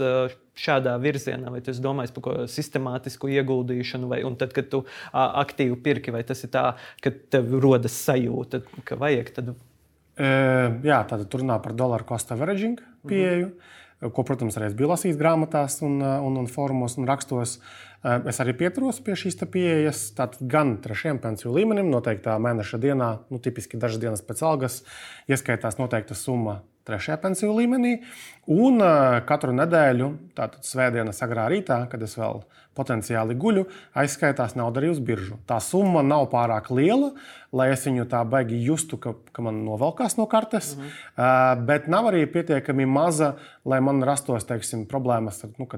šādā 0.54 0.98
virzienā, 1.00 1.50
vai 1.50 1.60
esi 1.64 1.80
domājis 1.82 2.12
par 2.12 2.22
kādu 2.22 2.46
sistemātisku 2.48 3.30
ieguldīšanu, 3.32 4.08
vai 4.08 4.22
tad, 4.36 4.52
kad 4.52 4.68
tu 4.68 4.84
aktīvi 5.12 5.76
pirki, 5.82 6.12
vai 6.12 6.22
tas 6.24 6.44
ir 6.44 6.52
tā, 6.52 6.76
ka 7.00 7.10
tev 7.32 7.58
rodas 7.58 7.96
sajūta, 8.04 8.62
ka 8.84 8.96
vajag 9.00 9.32
tad. 9.32 9.54
E, 10.16 10.28
jā, 10.84 11.04
tad 11.08 11.24
tur 11.32 11.40
runā 11.40 11.56
par 11.62 11.72
dolāru 11.72 12.04
cost 12.04 12.32
averaging 12.32 12.82
pieeju. 13.08 13.46
Mm 13.46 13.52
-hmm 13.52 13.80
ko, 14.10 14.24
protams, 14.26 14.56
arī 14.58 14.72
bija 14.76 14.90
lasījis 14.92 15.18
grāmatās, 15.20 15.78
un, 15.86 16.00
un, 16.02 16.38
un 16.40 16.50
formos 16.50 16.98
un 16.98 17.06
rakstos. 17.06 17.58
Es 18.02 18.40
arī 18.42 18.56
pieturos 18.58 18.98
pie 19.04 19.14
šīs 19.18 19.38
pieejas. 19.46 20.08
Tātad 20.18 20.42
gan 20.50 20.74
trešajam 20.82 21.20
pensiju 21.22 21.54
līmenim, 21.54 21.92
noteiktā 21.92 22.34
mēneša 22.42 22.82
dienā, 22.82 23.12
nu, 23.30 23.38
tipiski 23.42 23.78
dažas 23.78 24.02
dienas 24.02 24.24
pēc 24.26 24.42
algas, 24.48 24.82
ieskaitās 25.30 25.78
noteikta 25.78 26.18
summa 26.18 26.60
trešajā 26.88 27.20
pensiju 27.22 27.54
līmenī. 27.60 28.00
Un 28.50 28.82
katru 29.28 29.54
nedēļu, 29.54 30.08
tātad 30.38 30.66
svētdienas 30.66 31.22
agrā 31.22 31.46
rītā, 31.52 31.84
kad 31.92 32.02
es 32.02 32.16
vēl 32.18 32.42
potenciāli 32.78 33.36
guļu, 33.38 33.66
aizskaitās 33.98 34.56
nauda 34.58 34.80
arī 34.80 34.92
uz 34.94 35.00
biržu. 35.04 35.38
Tā 35.48 35.60
summa 35.60 36.02
nav 36.06 36.28
pārāk 36.32 36.70
liela, 36.72 37.12
lai 37.52 37.68
es 37.74 37.84
viņu 37.84 38.06
tā 38.08 38.22
baigi 38.28 38.56
justu, 38.64 38.96
ka, 39.00 39.12
ka 39.32 39.44
man 39.44 39.58
novelkās 39.66 40.16
no 40.16 40.24
kartes, 40.26 40.72
mm 40.76 40.82
-hmm. 40.82 40.92
uh, 41.16 41.64
bet 41.68 41.88
nav 41.88 42.08
arī 42.08 42.24
pietiekami 42.26 42.86
maza, 42.86 43.34
lai 43.64 43.80
man 43.80 44.02
rastos 44.02 44.44
teiksim, 44.44 44.86
problēmas 44.86 45.44
ar 45.44 45.50
nu, 45.58 45.68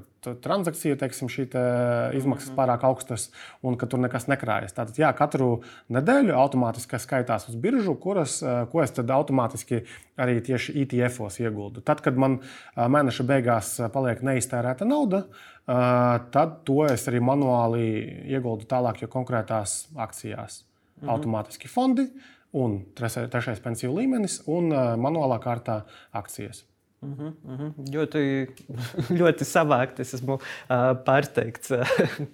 transakciju, 0.41 0.97
teiksim, 0.97 1.29
šī 1.29 1.49
te 1.51 1.63
izmaksas 2.17 2.49
mm 2.49 2.55
-hmm. 2.55 2.59
pārāk 2.59 2.85
augstas 2.87 3.31
un 3.63 3.77
ka 3.77 3.87
tur 3.87 3.99
nekas 3.99 4.27
nekrājas. 4.27 4.73
Tātad, 4.73 4.99
jā, 4.99 5.13
katru 5.13 5.63
nedēļu 5.91 6.35
automātiski 6.35 6.99
skaitās 6.99 7.49
uz 7.49 7.57
biržu, 7.57 7.95
kuras, 7.95 8.43
uh, 8.43 8.69
ko 8.71 8.83
es 8.83 8.91
tad 8.91 9.11
automātiski 9.11 9.83
arī 10.19 10.41
tieši 10.41 10.83
ETF-os 10.83 11.41
ieguldu. 11.41 11.81
Tad, 11.81 12.01
kad 12.01 12.17
man 12.17 12.39
uh, 12.39 12.87
mēneša 12.87 13.25
beigās 13.25 13.81
paliek 13.93 14.23
neiztērēta 14.23 14.85
nauda, 14.85 15.25
tad 15.67 16.61
to 16.69 16.85
es 16.85 17.09
arī 17.09 17.23
manuāli 17.25 17.87
ieguldu 18.35 18.69
tālāk, 18.69 19.03
jo 19.03 19.09
konkrētās 19.09 19.87
akcijās. 19.97 20.63
Mhm. 21.01 21.11
Automātiski 21.11 21.69
fondi, 21.69 22.09
un 22.55 22.79
trešais 22.95 23.63
pensiju 23.65 23.97
līmenis, 23.97 24.43
un 24.47 24.71
manuālā 25.01 25.41
kārtā 25.43 25.83
akcijas. 26.13 26.65
Mm 27.05 27.15
-hmm, 27.15 27.33
mm 27.45 27.57
-hmm. 27.57 27.73
Ļoti, 27.95 28.21
ļoti 29.21 29.45
savākt. 29.45 30.01
Es 30.01 30.15
esmu 30.15 30.35
uh, 30.35 30.41
pārsteigts, 31.05 31.73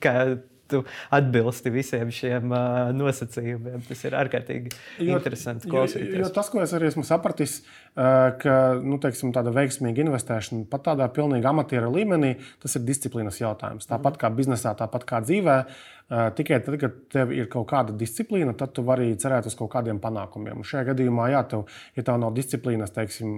ka 0.01 0.37
tu 0.71 0.83
atbilsti 1.17 1.73
visiem 1.75 2.13
šiem 2.15 2.55
uh, 2.55 2.91
nosacījumiem. 2.97 3.85
Tas 3.89 4.05
ir 4.07 4.17
ārkārtīgi 4.21 4.73
jo, 4.73 5.19
interesanti 5.19 5.71
klausīties. 5.71 6.15
Jo, 6.15 6.25
jo 6.25 6.33
tas, 6.35 6.51
ko 6.53 6.63
es 6.65 6.75
arī 6.77 6.91
esmu 6.91 7.05
sapratis, 7.07 7.61
uh, 7.61 8.31
ka 8.41 8.59
nu, 8.81 9.01
teiksim, 9.03 9.35
tāda 9.37 9.53
veiksmīga 9.57 10.07
investēšana 10.07 10.67
pat 10.71 10.87
tādā 10.91 11.09
pilnīgi 11.15 11.49
amatieru 11.51 11.93
līmenī, 11.95 12.37
tas 12.63 12.77
ir 12.79 12.87
disciplīnas 12.89 13.41
jautājums. 13.43 13.89
Tāpat 13.91 14.21
kā 14.21 14.33
biznesā, 14.35 14.75
tāpat 14.79 15.09
kā 15.09 15.23
dzīvē. 15.27 15.63
Tikai 16.11 16.57
tad, 16.67 16.75
kad 16.83 16.95
tev 17.13 17.31
ir 17.31 17.47
kaut 17.53 17.69
kāda 17.71 17.95
disciplīna, 17.95 18.51
tad 18.59 18.73
tu 18.75 18.83
vari 18.83 19.13
cerēt 19.21 19.47
uz 19.47 19.55
kaut 19.55 19.71
kādiem 19.71 20.01
panākumiem. 20.03 20.59
Un 20.59 20.67
šajā 20.67 20.89
gadījumā, 20.89 21.29
jā, 21.31 21.45
tev, 21.53 21.63
ja 21.95 22.03
tev 22.09 22.19
nav 22.19 22.35
disciplīnas, 22.35 22.91
teiksim, 22.97 23.31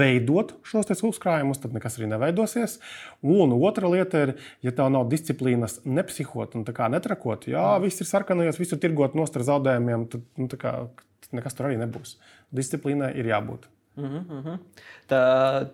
veidot 0.00 0.56
šos 0.66 0.90
uzkrājumus, 1.06 1.62
tad 1.62 1.78
nekas 1.78 2.00
arī 2.00 2.10
neveidosies. 2.10 2.80
Un 3.22 3.54
otra 3.60 3.86
lieta 3.92 4.24
ir, 4.26 4.34
ja 4.66 4.74
tev 4.74 4.90
nav 4.90 5.06
disciplīnas 5.14 5.78
nepsihot 5.86 6.58
un 6.58 6.66
netrakot, 6.66 7.46
jā, 7.54 7.70
viss 7.86 8.02
ir 8.02 8.10
sarkanajos, 8.10 8.58
visu 8.58 8.82
tirgot 8.82 9.14
nost 9.14 9.38
ar 9.38 9.46
zaudējumiem, 9.52 10.10
tad 10.10 10.26
nu, 10.42 10.50
kā, 10.58 10.74
nekas 11.30 11.54
tur 11.54 11.70
arī 11.70 11.78
nebūs. 11.78 12.18
Disciplīnai 12.50 13.14
ir 13.14 13.30
jābūt. 13.30 13.70
Mm 13.98 14.42
-hmm. 14.44 14.58
tā, 15.10 15.20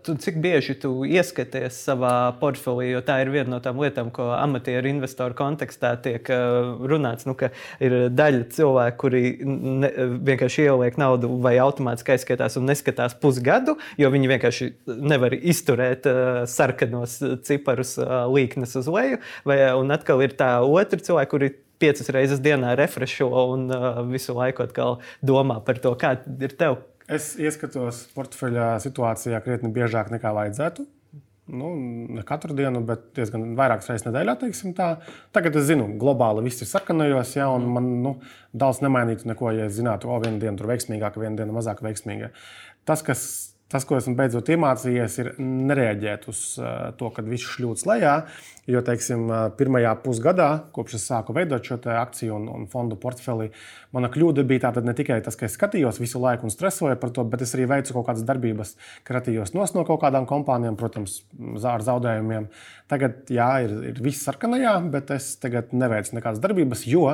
tu, 0.02 0.14
cik 0.16 0.36
bieži 0.40 0.74
tu 0.80 1.04
ieskaties 1.04 1.76
savā 1.88 2.32
portfelī, 2.40 2.86
jo 2.90 3.00
tā 3.00 3.20
ir 3.20 3.30
viena 3.30 3.50
no 3.50 3.58
tām 3.60 3.76
lietām, 3.76 4.10
ko 4.10 4.30
amatieru 4.32 4.88
investoru 4.88 5.34
kontekstā 5.34 5.96
tiek 6.02 6.30
uh, 6.30 6.80
runāts. 6.88 7.26
Nu, 7.26 7.36
ir 7.80 7.92
daļa 8.10 8.44
cilvēku, 8.50 8.96
kuri 8.96 9.38
ne, 9.44 9.90
vienkārši 10.30 10.62
ieliek 10.62 10.96
naudu 10.96 11.28
vai 11.40 11.58
automātiski 11.58 12.12
aizskatās 12.12 12.56
un 12.56 12.64
neskatās 12.64 13.14
pusgadu, 13.20 13.76
jo 13.98 14.10
viņi 14.10 14.28
vienkārši 14.28 14.72
nevar 14.86 15.34
izturēt 15.34 16.06
uh, 16.06 16.46
sarkanos 16.46 17.20
ciparus 17.42 17.98
uh, 17.98 18.24
līknes 18.32 18.76
uz 18.76 18.88
leju. 18.88 19.18
Vai, 19.44 19.58
un 19.74 19.90
atkal 19.90 20.22
ir 20.22 20.32
tā 20.32 20.60
otra 20.64 20.98
cilvēka, 20.98 21.30
kuri 21.30 21.50
piecas 21.78 22.08
reizes 22.08 22.40
dienā 22.40 22.74
refrešo 22.78 23.28
un 23.52 23.68
uh, 23.68 24.02
visu 24.08 24.34
laiku 24.36 24.66
domā 25.22 25.60
par 25.64 25.78
to, 25.78 25.94
kā 25.94 26.16
ir 26.40 26.56
tev 26.56 26.78
Es 27.10 27.34
ieskatos 27.36 28.06
portfeļa 28.16 28.74
situācijā 28.80 29.40
krietni 29.44 29.72
biežāk 29.74 30.08
nekā 30.14 30.32
vajadzētu. 30.32 30.86
Nu, 31.52 31.74
ne 32.16 32.22
katru 32.24 32.54
dienu, 32.56 32.80
bet 32.88 33.10
diezgan 33.18 33.50
vairākas 33.58 33.90
reizes 33.90 34.06
nedēļā. 34.06 34.38
Tagad 35.36 35.58
es 35.60 35.66
zinu, 35.68 35.90
globāli 36.00 36.46
viss 36.46 36.64
ir 36.64 36.70
sarkanajos, 36.70 37.34
ja, 37.36 37.50
un 37.52 37.66
man 37.74 37.90
nu, 38.00 38.14
daudz 38.56 38.80
nemainītu 38.80 39.28
neko, 39.28 39.50
ja 39.52 39.66
es 39.68 39.76
zinātu, 39.76 40.08
ka 40.08 40.16
oh, 40.16 40.22
viena 40.24 40.40
diena 40.40 40.56
tur 40.56 40.70
veiksmīgāka, 40.72 41.20
viena 41.20 41.36
diena 41.42 41.52
mazāk 41.52 41.84
veiksmīga. 41.84 42.32
Tas, 42.88 43.04
kas 43.04 43.26
Tas, 43.74 43.82
ko 43.82 43.96
esmu 43.98 44.12
beidzot 44.14 44.46
iemācījies, 44.54 45.14
ir 45.18 45.28
nereaģēt 45.42 46.28
uz 46.30 46.40
uh, 46.60 46.92
to, 46.94 47.08
kad 47.10 47.26
viss 47.26 47.48
šļūts 47.56 47.88
lejā. 47.90 48.12
Jo, 48.70 48.84
teiksim, 48.86 49.24
uh, 49.26 49.48
pirmajā 49.58 49.96
pusgadā, 50.04 50.46
kopš 50.76 50.94
es 51.00 51.06
sāku 51.10 51.34
veidot 51.34 51.66
šo 51.66 51.80
akciju 51.90 52.36
un, 52.36 52.44
un 52.54 52.68
fondu 52.70 52.94
portfeli, 53.02 53.48
mana 53.96 54.12
kļūda 54.14 54.44
bija 54.46 54.68
tā, 54.68 54.84
ne 54.86 54.94
tikai 54.94 55.16
tas, 55.26 55.34
ka 55.34 55.48
es 55.48 55.56
skatījos 55.58 55.98
visu 55.98 56.22
laiku 56.22 56.46
un 56.46 56.54
stresoju 56.54 57.00
par 57.02 57.10
to, 57.16 57.24
bet 57.32 57.42
es 57.42 57.56
arī 57.58 57.66
veicu 57.72 57.96
kaut 57.96 58.06
kādas 58.12 58.22
darbības, 58.28 58.76
kratījos 59.10 59.56
no 59.58 59.66
kaut 59.82 59.98
kādām 60.06 60.30
kompānijām, 60.30 60.78
protams, 60.78 61.24
ar 61.66 61.82
zaudējumiem. 61.82 62.46
Tagad, 62.94 63.24
jā, 63.34 63.50
ir, 63.66 63.74
ir 63.90 64.00
viss 64.06 64.22
sarkanajā, 64.28 64.76
bet 64.94 65.10
es 65.18 65.32
tagad 65.42 65.74
neveicu 65.74 66.14
nekādas 66.14 66.38
darbības, 66.46 66.86
jo 66.86 67.08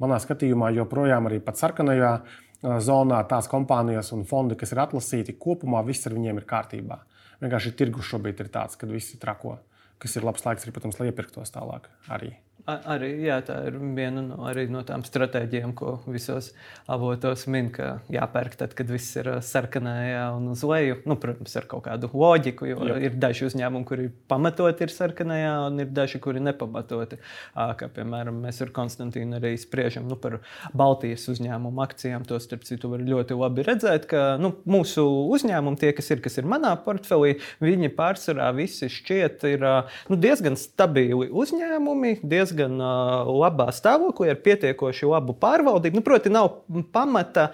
manā 0.00 0.16
skatījumā 0.24 0.72
joprojām 0.80 1.28
arī 1.28 1.44
pat 1.44 1.60
sarkanajā 1.60 2.16
zonā 2.62 3.20
tās 3.28 3.48
kompānijas 3.50 4.12
un 4.16 4.24
fondi, 4.28 4.56
kas 4.58 4.72
ir 4.72 4.82
atlasīti, 4.86 5.36
kopumā 5.40 5.82
viss 5.86 6.08
ar 6.08 6.16
viņiem 6.16 6.40
ir 6.40 6.48
kārtībā. 6.48 6.98
Vienkārši 7.42 7.74
tirgus 7.76 8.08
šobrīd 8.08 8.40
ir 8.40 8.52
tāds, 8.52 8.78
ka 8.80 8.88
visi 8.88 9.20
trako, 9.20 9.58
kas 10.00 10.16
ir 10.16 10.24
labs 10.24 10.46
laiks 10.46 10.64
arī, 10.64 10.72
protams, 10.76 11.00
lai 11.00 11.10
iepirktos 11.10 11.52
tālāk. 11.52 11.90
Arī. 12.08 12.32
Arī 12.66 13.12
jā, 13.22 13.36
tā 13.46 13.60
ir 13.68 13.76
viena 13.94 14.24
no, 14.26 14.48
no 14.74 14.80
tām 14.82 15.04
stratēģijām, 15.06 15.70
ko 15.78 16.00
visos 16.10 16.48
avotos 16.90 17.44
min, 17.46 17.68
ka 17.70 18.00
jāpērk 18.10 18.56
tad, 18.58 18.72
kad 18.74 18.88
viss 18.90 19.14
ir 19.20 19.28
sarkanajā 19.46 20.24
un 20.34 20.48
uz 20.50 20.64
leju. 20.66 20.96
Nu, 21.06 21.14
protams, 21.22 21.54
ar 21.60 21.68
kaut 21.70 21.84
kādu 21.84 22.10
loģiku, 22.10 22.66
jo 22.66 22.88
jā. 22.90 22.96
ir 23.06 23.14
daži 23.22 23.46
uzņēmumi, 23.46 23.86
kuri 23.86 24.06
pamatoti 24.26 24.82
ir 24.82 24.94
sarkanajā, 24.94 25.52
un 25.68 25.84
ir 25.84 25.92
daži, 25.94 26.18
kuri 26.24 26.42
nepamatoti. 26.42 27.20
Kā 27.54 27.90
piemēram, 28.00 28.40
mēs 28.42 28.58
ar 28.66 28.74
Konstantīnu 28.74 29.38
arī 29.38 29.54
spriežam 29.62 30.10
nu, 30.10 30.18
par 30.18 30.40
Baltijas 30.74 31.28
uzņēmumu 31.30 31.84
akcijām. 31.86 32.26
To 32.26 32.40
starp 32.42 32.66
citu 32.66 32.90
var 32.90 33.06
ļoti 33.06 33.38
labi 33.38 33.66
redzēt, 33.70 34.10
ka 34.10 34.24
nu, 34.42 34.56
mūsu 34.66 35.06
uzņēmumi, 35.36 35.78
tie, 35.84 35.94
kas 35.94 36.10
ir, 36.10 36.24
kas 36.26 36.42
ir 36.42 36.50
manā 36.50 36.74
portfelī, 36.82 37.36
viņi 37.62 37.94
pārsvarā 37.94 38.50
visi 38.58 38.90
šķiet 38.90 39.48
ir 39.54 39.70
nu, 40.10 40.18
diezgan 40.18 40.58
stabili 40.58 41.30
uzņēmumi. 41.30 42.16
Diezgan 42.26 42.55
diezgan 42.56 42.80
labā 43.26 43.68
stāvoklī, 43.74 44.30
ar 44.32 44.40
pietiekoši 44.42 45.08
labu 45.10 45.34
pārvaldību. 45.38 46.00
Nu, 46.00 46.04
proti, 46.04 46.30
nav 46.32 46.62
pamata 46.92 47.50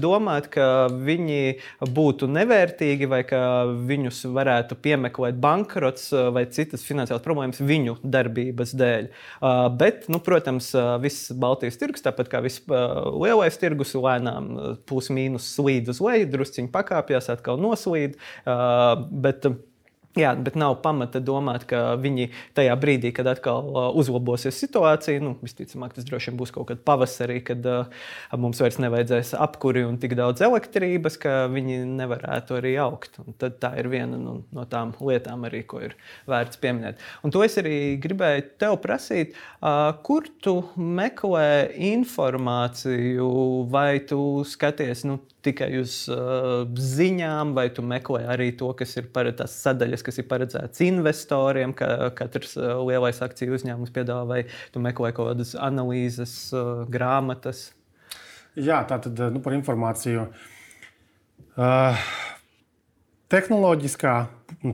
domāt, 0.00 0.48
ka 0.52 0.88
viņi 0.92 1.58
būtu 1.92 2.28
nevērtīgi 2.30 3.08
vai 3.10 3.22
ka 3.28 3.64
viņus 3.66 4.24
varētu 4.32 4.76
piemeklēt 4.82 5.38
bankrots 5.40 6.10
vai 6.12 6.44
citas 6.52 6.84
finansiālas 6.86 7.24
problēmas 7.24 7.62
viņu 7.62 7.98
darbības 8.02 8.74
dēļ. 8.78 9.10
Bet, 9.78 10.08
nu, 10.12 10.20
protams, 10.22 10.72
viss 11.02 11.32
Baltijas 11.32 11.80
tirgus, 11.80 12.04
tāpat 12.04 12.30
kā 12.32 12.42
viss 12.44 12.62
lielais 12.68 13.58
tirgus, 13.60 13.94
lēnām 13.96 14.78
plus 14.88 15.10
mīnus 15.12 15.52
slīd 15.56 15.90
uz 15.92 16.02
leju, 16.04 16.30
drusciņi 16.32 16.72
pakāpjas, 16.72 17.30
atkal 17.32 17.60
noslīd. 17.62 18.18
Bet, 18.44 19.46
Jā, 20.12 20.34
bet 20.36 20.58
nav 20.60 20.74
pamata 20.84 21.22
domāt, 21.24 21.62
ka 21.70 21.94
viņi 21.96 22.26
tajā 22.52 22.74
brīdī, 22.76 23.14
kad 23.16 23.30
atkal 23.30 23.70
uh, 23.70 23.86
uzlabosies 23.96 24.58
situācija, 24.60 25.22
nu, 25.24 25.38
visticamāk, 25.40 25.94
tas 25.96 26.04
droši 26.04 26.28
vien 26.28 26.36
būs 26.42 26.52
kaut 26.52 26.68
kad 26.68 26.82
pavasarī, 26.84 27.38
kad 27.46 27.64
uh, 27.64 27.88
mums 28.36 28.60
vairs 28.60 28.76
nevajadzēs 28.84 29.32
apkuri 29.40 29.86
un 29.88 29.96
tik 30.02 30.12
daudz 30.18 30.44
elektrības, 30.44 31.16
ka 31.22 31.46
viņi 31.54 31.78
nevarētu 31.96 32.58
arī 32.60 32.74
augt. 32.84 33.16
Un 33.24 33.38
tad 33.40 33.56
tā 33.64 33.72
ir 33.80 33.88
viena 33.92 34.20
no, 34.20 34.42
no 34.52 34.68
tām 34.68 34.92
lietām, 35.00 35.48
arī, 35.48 35.64
ko 35.64 35.80
ir 35.88 35.96
vērts 36.28 36.60
pieminēt. 36.60 37.00
Un 37.24 37.32
to 37.32 37.40
es 37.46 37.56
arī 37.62 37.96
gribēju 38.04 38.50
tev 38.60 38.76
prasīt, 38.84 39.32
uh, 39.64 39.94
kur 40.04 40.28
tu 40.44 40.58
meklē 40.76 41.72
informāciju, 41.94 43.32
vai 43.72 44.02
tu 44.04 44.20
skaties 44.44 45.08
nu, 45.08 45.22
tikai 45.42 45.68
uz 45.80 45.96
uh, 46.12 46.62
ziņām, 46.78 47.52
vai 47.56 47.66
tu 47.74 47.84
meklē 47.86 48.22
arī 48.30 48.50
to, 48.58 48.70
kas 48.78 48.94
ir 49.00 49.08
tās 49.12 49.56
sadaļas, 49.64 50.04
kas 50.06 50.20
ir 50.22 50.28
paredzētas 50.30 50.84
investoriem, 50.86 51.74
ka 51.76 52.12
katrs 52.18 52.56
uh, 52.60 52.78
lielais 52.86 53.22
akciju 53.24 53.58
uzņēmums 53.58 53.94
piedāvā, 53.94 54.26
vai 54.28 54.40
tu 54.74 54.82
meklē 54.82 55.12
kaut 55.16 55.32
kādas 55.32 55.54
analīzes, 55.58 56.34
uh, 56.54 56.84
grāmatas? 56.90 57.70
Jā, 58.54 58.82
tā 58.88 59.00
tad 59.02 59.18
nu, 59.32 59.40
par 59.42 59.56
informāciju. 59.56 60.28
Uh, 61.52 62.06
tehnoloģiskā 63.32 64.14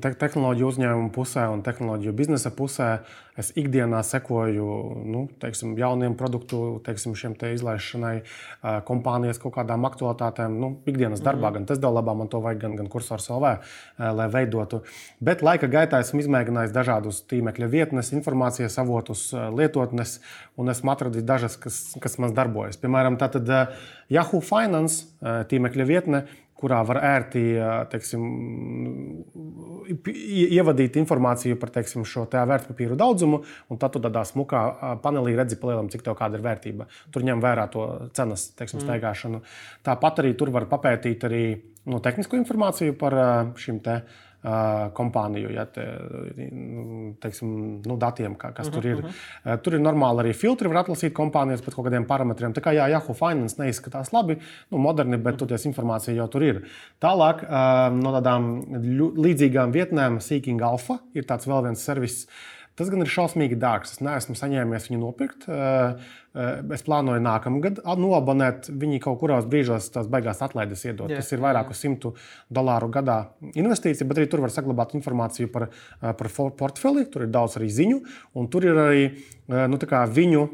te, 0.03 0.11
tehnoloģiju 0.19 0.69
uzņēmumu 0.73 1.13
pusē 1.15 1.47
un 1.53 1.63
tehnoloģiju 1.67 2.15
biznesa 2.17 2.51
pusē 2.55 2.89
es 3.39 3.53
ikdienā 3.55 4.01
sekoju 4.03 4.67
nu, 5.07 5.21
teiksim, 5.39 5.77
jauniem 5.79 6.17
produktu 6.19 6.81
teiksim, 6.87 7.15
izlaišanai, 7.15 8.15
kompānijas 8.89 9.39
kaut 9.39 9.55
kādām 9.55 9.87
aktualitātēm. 9.87 10.57
Nu, 10.59 10.73
ikdienas 10.91 11.23
darbā, 11.23 11.53
mm. 11.53 11.55
gan 11.55 11.69
tas 11.71 11.79
dabā 11.79 12.17
man 12.19 12.31
to 12.33 12.41
vajag, 12.43 12.65
gan, 12.65 12.75
gan 12.81 12.89
kursors 12.91 13.29
LV, 13.31 13.53
lai 14.19 14.27
veidotu. 14.33 14.83
Bet 15.23 15.45
laika 15.47 15.71
gaitā 15.71 16.03
esmu 16.03 16.25
izmēģinājis 16.25 16.75
dažādus 16.75 17.23
tīmekļa 17.31 17.71
vietnes, 17.71 18.11
informācijas 18.17 18.81
avotus, 18.83 19.29
lietotnes, 19.55 20.19
un 20.59 20.75
esmu 20.75 20.95
atradis 20.97 21.27
dažas, 21.27 21.55
kas, 21.63 21.79
kas 22.03 22.19
man 22.19 22.35
darbojas. 22.35 22.81
Piemēram, 22.83 23.21
tātad 23.23 23.47
Yahoo 24.11 24.43
Finance 24.43 25.07
tīmekļa 25.23 25.87
vietne 25.87 26.27
kurā 26.59 26.81
var 26.87 26.99
ērti 27.07 27.43
teiksim, 27.93 28.25
ievadīt 30.09 30.99
informāciju 30.99 31.59
par 31.61 31.73
teiksim, 31.77 32.03
šo 32.09 32.27
vērtspapīru 32.27 32.99
daudzumu, 32.99 33.41
un 33.71 33.81
tad 33.81 33.95
tu 33.95 34.03
tādā 34.03 34.25
smukā 34.27 34.63
panelī 35.05 35.37
redzi, 35.39 35.59
palielam, 35.61 35.91
cik 35.93 36.03
tev 36.07 36.19
kāda 36.19 36.39
ir 36.39 36.47
vērtība. 36.47 36.89
Tur 37.15 37.27
ņem 37.29 37.43
vērā 37.45 37.69
to 37.73 37.87
cenas 38.17 38.51
teiksim, 38.59 38.81
mm. 38.81 38.89
staigāšanu. 38.89 39.43
Tāpat 39.87 40.25
arī 40.25 40.35
tur 40.39 40.53
var 40.55 40.67
papētīt 40.71 41.29
arī 41.29 41.45
nu, 41.89 42.01
tehnisko 42.05 42.37
informāciju 42.37 42.97
par 43.01 43.19
šīm 43.59 43.83
tēmām 43.85 44.27
kompāniju 44.95 45.51
ja, 45.51 45.65
te, 45.67 45.83
nu, 46.55 47.15
teiksim, 47.19 47.49
nu, 47.83 47.97
datiem, 47.99 48.37
kā, 48.39 48.53
kas 48.55 48.69
uh 48.69 48.73
-huh, 48.73 48.75
tur 48.75 48.87
ir. 48.87 48.99
Uh 48.99 49.11
-huh. 49.45 49.59
Tur 49.59 49.75
ir 49.75 49.81
normāli 49.81 50.23
arī 50.23 50.33
filtri, 50.33 50.69
var 50.69 50.85
atlasīt 50.85 51.13
kompānijas 51.13 51.61
pēc 51.61 51.75
kaut 51.75 51.87
kādiem 51.87 52.07
parametriem. 52.07 52.53
Tā 52.53 52.61
kā 52.61 52.73
jā, 52.73 52.89
Yahoo 52.89 53.15
Finance 53.15 53.57
neizskatās 53.59 54.13
labi, 54.13 54.39
nu, 54.71 54.79
moderni, 54.79 55.17
bet 55.17 55.27
uh 55.27 55.33
-huh. 55.33 55.39
toties 55.39 55.67
informācija 55.67 56.15
jau 56.15 56.29
tur 56.29 56.43
ir. 56.43 56.63
Tālāk 57.01 57.43
no 57.91 58.21
tādām 58.21 58.63
līdzīgām 59.17 59.73
vietnēm 59.73 60.21
Seeking 60.21 60.63
Alpha 60.63 60.99
ir 61.15 61.25
tāds 61.25 61.47
vēl 61.47 61.63
viens 61.63 61.85
servis 61.85 62.29
Tas 62.79 62.91
gan 62.93 63.03
ir 63.03 63.11
šausmīgi 63.11 63.59
dārgs. 63.59 63.97
Es 63.97 64.03
neesmu 64.05 64.37
saņēmis 64.39 64.87
viņu 64.89 65.01
nopirkt. 65.03 65.49
Es 66.75 66.85
plānoju 66.87 67.23
nākamgad 67.25 67.81
nobonēt. 67.99 68.71
Viņi 68.71 69.01
kaut 69.03 69.19
kurās 69.23 69.49
brīžos 69.51 69.91
tās 69.95 70.07
beigās 70.11 70.43
atlaides 70.47 70.85
iedot. 70.87 71.11
Jā, 71.11 71.19
tas 71.19 71.35
ir 71.35 71.43
vairāku 71.43 71.75
simtu 71.75 72.15
dolāru 72.55 72.91
gadā 72.95 73.19
investīcija, 73.51 74.07
bet 74.07 74.23
arī 74.23 74.31
tur 74.31 74.45
var 74.47 74.55
saglabāt 74.55 74.95
informāciju 74.99 75.51
par, 75.51 75.69
par 75.99 76.31
portfeli. 76.61 77.09
Tur 77.11 77.27
ir 77.27 77.35
daudz 77.35 77.59
arī 77.59 77.73
ziņu, 77.75 78.01
un 78.39 78.49
tur 78.53 78.69
ir 78.71 78.81
arī 78.87 79.05
nu, 79.49 79.83
viņu 80.15 80.47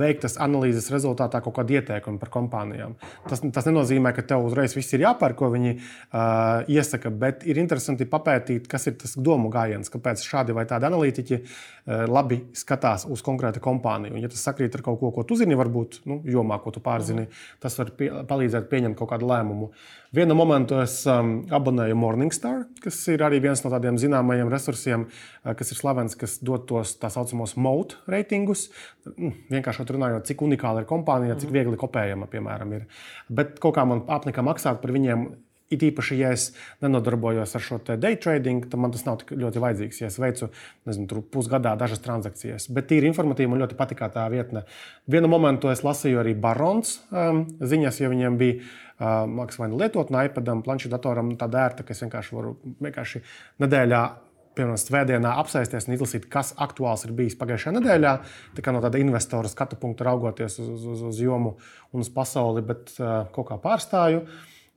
veiktas 0.00 0.36
analīzes 0.40 0.88
rezultātā 0.92 1.40
kaut 1.44 1.54
kāda 1.58 1.76
ieteikuma 1.76 2.20
par 2.20 2.30
kompānijām. 2.32 2.94
Tas, 3.28 3.42
tas 3.54 3.68
nenozīmē, 3.68 4.12
ka 4.16 4.24
tev 4.26 4.46
uzreiz 4.48 4.74
viss 4.76 4.96
ir 4.96 5.04
jāpērk, 5.04 5.36
ko 5.38 5.50
viņi 5.52 5.74
uh, 5.76 6.70
iesaka, 6.70 7.12
bet 7.12 7.44
ir 7.48 7.60
interesanti 7.60 8.08
papētīt, 8.08 8.68
kas 8.70 8.88
ir 8.90 8.96
tas 9.00 9.16
domu 9.20 9.52
gājiens, 9.52 9.92
kāpēc 9.92 10.24
šādi 10.24 10.56
vai 10.56 10.64
tādi 10.70 10.88
analītiķi 10.88 11.38
uh, 11.40 12.04
labi 12.08 12.40
skatās 12.56 13.06
uz 13.10 13.24
konkrētu 13.26 13.62
kompāniju. 13.64 14.16
Un, 14.16 14.24
ja 14.24 14.32
tas 14.32 14.44
sakrīt 14.48 14.78
ar 14.78 14.84
kaut 14.86 15.00
ko, 15.02 15.12
ko 15.14 15.26
tu 15.28 15.38
zini, 15.40 15.58
varbūt 15.60 16.02
nu, 16.10 16.20
jomā, 16.28 16.60
ko 16.64 16.72
tu 16.74 16.82
pārzini, 16.84 17.28
mm. 17.28 17.48
tas 17.62 17.76
var 17.80 17.92
pie, 17.98 18.12
palīdzēt 18.30 18.70
pieņemt 18.72 18.98
kaut 18.98 19.12
kādu 19.12 19.28
lēmumu. 19.30 19.72
Vienu 20.10 20.34
momentu 20.34 20.74
es 20.82 20.96
um, 21.06 21.44
abonēju 21.54 21.94
Morningstar, 21.94 22.64
kas 22.82 22.96
ir 23.12 23.22
arī 23.22 23.38
viens 23.44 23.60
no 23.62 23.70
tādiem 23.70 23.94
zināmajiem 23.94 24.48
resursiem, 24.50 25.04
uh, 25.06 25.52
kas 25.54 25.70
ir 25.70 25.78
slavens, 25.78 26.16
kas 26.18 26.40
dod 26.42 26.64
tos 26.66 26.96
tā 26.98 27.06
saucamos 27.14 27.54
moat 27.54 27.94
reitingus. 28.10 28.64
Mm, 29.06 29.36
vienkārši 29.54 29.86
runājot, 29.86 30.26
cik 30.26 30.42
unikāla 30.42 30.82
ir 30.82 30.88
kompānija, 30.90 31.36
cik 31.38 31.54
viegli 31.54 31.78
kopējama, 31.78 32.26
piemēram, 32.32 32.74
ir. 32.80 33.06
Bet 33.30 33.62
kaut 33.62 33.76
kā 33.78 33.86
man 33.86 34.02
apnika 34.10 34.42
maksāt 34.42 34.82
par 34.82 34.96
viņiem. 34.98 35.30
It 35.70 35.84
īpaši, 35.86 36.16
ja 36.18 36.32
es 36.34 36.48
nenodarbojos 36.82 37.52
ar 37.54 37.62
šo 37.62 37.76
day 37.86 38.16
trading, 38.18 38.64
tad 38.66 38.80
man 38.82 38.90
tas 38.90 39.04
nav 39.06 39.20
tik 39.20 39.36
ļoti 39.38 39.60
vajadzīgs. 39.62 40.00
Ja 40.02 40.08
es 40.10 40.16
veicu 40.18 40.48
nezinu, 40.90 41.22
pusgadā 41.30 41.76
dažas 41.78 42.02
transakcijas, 42.02 42.66
bet 42.74 42.88
tīri 42.90 43.06
informatīvi 43.06 43.52
man 43.52 43.62
ļoti 43.62 43.78
patīk 43.78 44.02
tā 44.10 44.24
vietne. 44.34 44.64
Vienu 45.06 45.30
momentu 45.30 45.70
es 45.70 45.84
lasīju 45.86 46.24
arī 46.24 46.34
Barons 46.34 46.96
um, 47.14 47.44
ziņas, 47.62 48.02
jo 48.02 48.10
viņiem 48.10 48.40
bija 48.42 48.66
mākslinieks 49.00 49.60
vai 49.60 49.68
nu 49.72 49.78
lietot 49.80 50.10
no 50.12 50.24
iPadam, 50.24 50.64
planšetdatoram, 50.64 51.34
tāda 51.40 51.64
ērta, 51.66 51.86
ka 51.86 51.94
es 51.94 52.02
vienkārši 52.04 52.36
varu 52.36 52.56
vienkārši 52.84 53.22
nedēļā. 53.64 54.02
Piemēram, 54.50 54.78
svētdienā 54.82 55.30
apsēsties 55.38 55.86
un 55.86 55.94
izlasīt, 55.94 56.24
kas 56.28 56.50
aktuāls 56.58 57.04
ir 57.06 57.12
bijis 57.16 57.36
pagājušajā 57.38 57.72
nedēļā. 57.76 58.14
Tā 58.56 58.64
kā 58.66 58.74
no 58.74 58.80
tāda 58.82 58.98
investora 58.98 59.48
skatu 59.48 59.78
punkta 59.78 60.08
raugoties 60.08 60.58
uz, 60.58 60.86
uz, 60.90 61.04
uz 61.06 61.20
jomu 61.22 61.54
un 61.94 62.02
uz 62.02 62.10
pasauli, 62.12 62.64
bet 62.66 62.90
uh, 62.98 63.30
kaut 63.30 63.46
kā 63.52 63.60
pārstāju. 63.62 64.24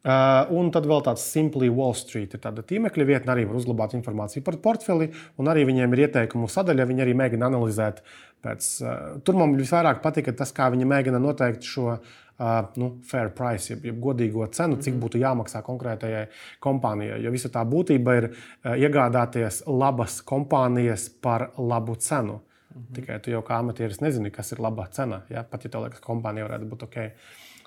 Uh, 0.04 0.52
un 0.54 0.70
tad 0.76 0.86
vēl 0.86 1.02
tāds 1.04 1.26
Simply 1.26 1.72
Wall 1.74 1.96
Street 1.98 2.36
ir 2.36 2.44
tāda 2.44 2.62
tīmekļa 2.70 3.08
vietne, 3.08 3.34
arī 3.34 3.48
var 3.50 3.58
uzglabāt 3.58 3.96
informāciju 3.98 4.44
par 4.46 4.60
portfeli, 4.62 5.10
arī 5.42 5.64
viņiem 5.72 5.96
ir 5.96 6.06
ieteikumu 6.06 6.52
sadaļa. 6.52 6.88
Viņi 6.92 7.08
arī 7.08 7.18
mēģina 7.18 7.50
analizēt. 7.50 8.04
Pēc, 8.46 8.68
uh, 8.86 8.98
tur 9.26 9.42
man 9.42 9.58
visvairāk 9.58 10.04
patika 10.06 10.36
tas, 10.38 10.54
kā 10.54 10.70
viņi 10.70 10.86
mēģina 10.92 11.24
noteikt 11.24 11.66
šo 11.66 11.96
uh, 11.96 12.14
uh, 12.39 12.72
nu, 12.80 12.89
fair 13.10 13.32
price, 13.36 13.74
jeb, 13.74 13.86
jeb 13.89 14.00
godīgo 14.04 14.48
cenu, 14.54 14.80
cik 14.82 14.96
mhm. 14.96 15.04
būtu 15.04 15.22
jāmaksā 15.24 15.63
konkrētajai 15.65 16.26
kompānijai. 16.63 17.22
Jo 17.24 17.34
visa 17.34 17.52
tā 17.54 17.65
būtība 17.67 18.17
ir 18.19 18.30
uh, 18.32 18.74
iegādāties 18.74 19.63
labas 19.67 20.22
kompānijas 20.26 21.10
par 21.22 21.52
labu 21.58 21.96
cenu. 21.96 22.41
Mhm. 22.74 22.89
Tikai 22.98 23.22
tu 23.24 23.34
jau 23.34 23.43
kā 23.46 23.62
amatieris 23.62 24.02
nezini, 24.02 24.34
kas 24.34 24.52
ir 24.56 24.63
laba 24.63 24.88
cena. 24.91 25.24
Ja? 25.30 25.46
Pat 25.48 25.65
ja 25.65 25.74
tev 25.74 25.86
liekas, 25.86 26.02
ka 26.02 26.10
kompānija 26.12 26.50
varētu 26.50 26.69
būt 26.74 26.88
ok. 26.89 27.00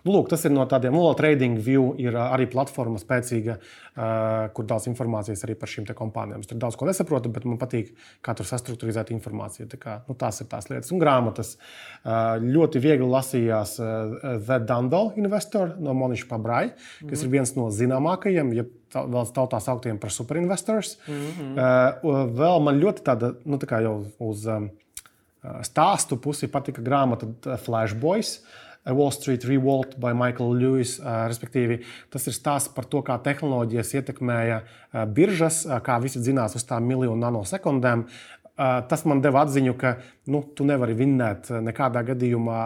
Nu, 0.07 0.13
lūk, 0.15 0.29
tas 0.31 0.45
ir 0.47 0.53
no 0.55 0.63
tādiem 0.71 0.95
no 0.95 1.09
trading 1.19 1.57
view, 1.59 1.89
ir 1.99 2.15
arī 2.21 2.47
platforma 2.51 3.01
spēcīga, 3.03 3.57
kur 4.55 4.67
daudz 4.71 4.87
informācijas 4.87 5.43
arī 5.43 5.57
par 5.59 5.71
šīm 5.73 5.89
kompānijām. 5.99 6.45
Es 6.45 6.51
tur 6.51 6.61
daudz 6.63 6.79
ko 6.79 6.87
nesaprotu, 6.87 7.33
bet 7.35 7.47
man 7.49 7.59
patīk, 7.59 7.91
kā 8.23 8.37
tur 8.39 8.47
sastruktūrizēt 8.47 9.11
informāciju. 9.17 9.67
Tā 9.73 9.81
kā, 9.83 9.97
nu, 10.07 10.15
tās 10.19 10.39
ir 10.45 10.51
tās 10.53 10.71
lietas. 10.71 10.93
Un 10.95 11.03
grāmatas 11.03 11.57
ļoti 12.45 12.83
viegli 12.85 13.09
lasījās 13.11 13.77
The 13.81 14.61
Dundle 14.69 15.17
Investor 15.19 15.75
no 15.83 15.97
Moniša 15.99 16.29
Pabrai, 16.31 16.69
kas 16.71 17.03
mm 17.03 17.09
-hmm. 17.11 17.25
ir 17.25 17.33
viens 17.35 17.57
no 17.57 17.71
zināmākajiem. 17.71 18.53
Ja 18.55 18.65
vēl 18.95 19.33
tautā 19.35 19.61
sauktiem 19.61 19.99
par 19.99 20.11
superinvestors. 20.11 20.99
Mm 21.09 21.15
-hmm. 21.39 22.31
vēl 22.39 22.63
man 22.63 22.81
ļoti 22.81 23.03
tāda, 23.03 23.35
nu, 23.45 23.57
tā 23.57 23.67
kā 23.67 23.83
jau 23.83 24.07
uz 24.19 24.47
stāstu 25.63 26.17
pusi 26.17 26.47
patika 26.47 26.83
grāmata 26.83 27.57
Flashboys. 27.59 28.39
Uh, 28.39 28.66
Wall 28.87 29.11
Street 29.11 29.45
Revolt 29.45 29.97
by 30.03 30.15
Michael 30.15 30.55
Lewis. 30.61 30.97
Respektīvi, 31.03 31.81
tas 32.13 32.27
ir 32.29 32.37
stāsts 32.37 32.73
par 32.75 32.87
to, 32.91 33.03
kā 33.07 33.19
tehnoloģijas 33.23 33.95
ietekmēja 33.99 34.63
biržas, 35.17 35.65
kā 35.87 35.99
visi 36.03 36.23
zinās 36.23 36.57
uz 36.59 36.67
tām 36.69 36.87
miljonu 36.87 37.19
nanosekundēm. 37.25 38.07
Tas 38.57 39.03
man 39.05 39.21
deva 39.21 39.43
atziņu, 39.45 39.75
ka 39.77 39.99
nu, 40.33 40.41
tu 40.57 40.65
nevari 40.65 40.95
vinnēt 40.97 41.51
nekādā 41.61 42.01
gadījumā 42.09 42.63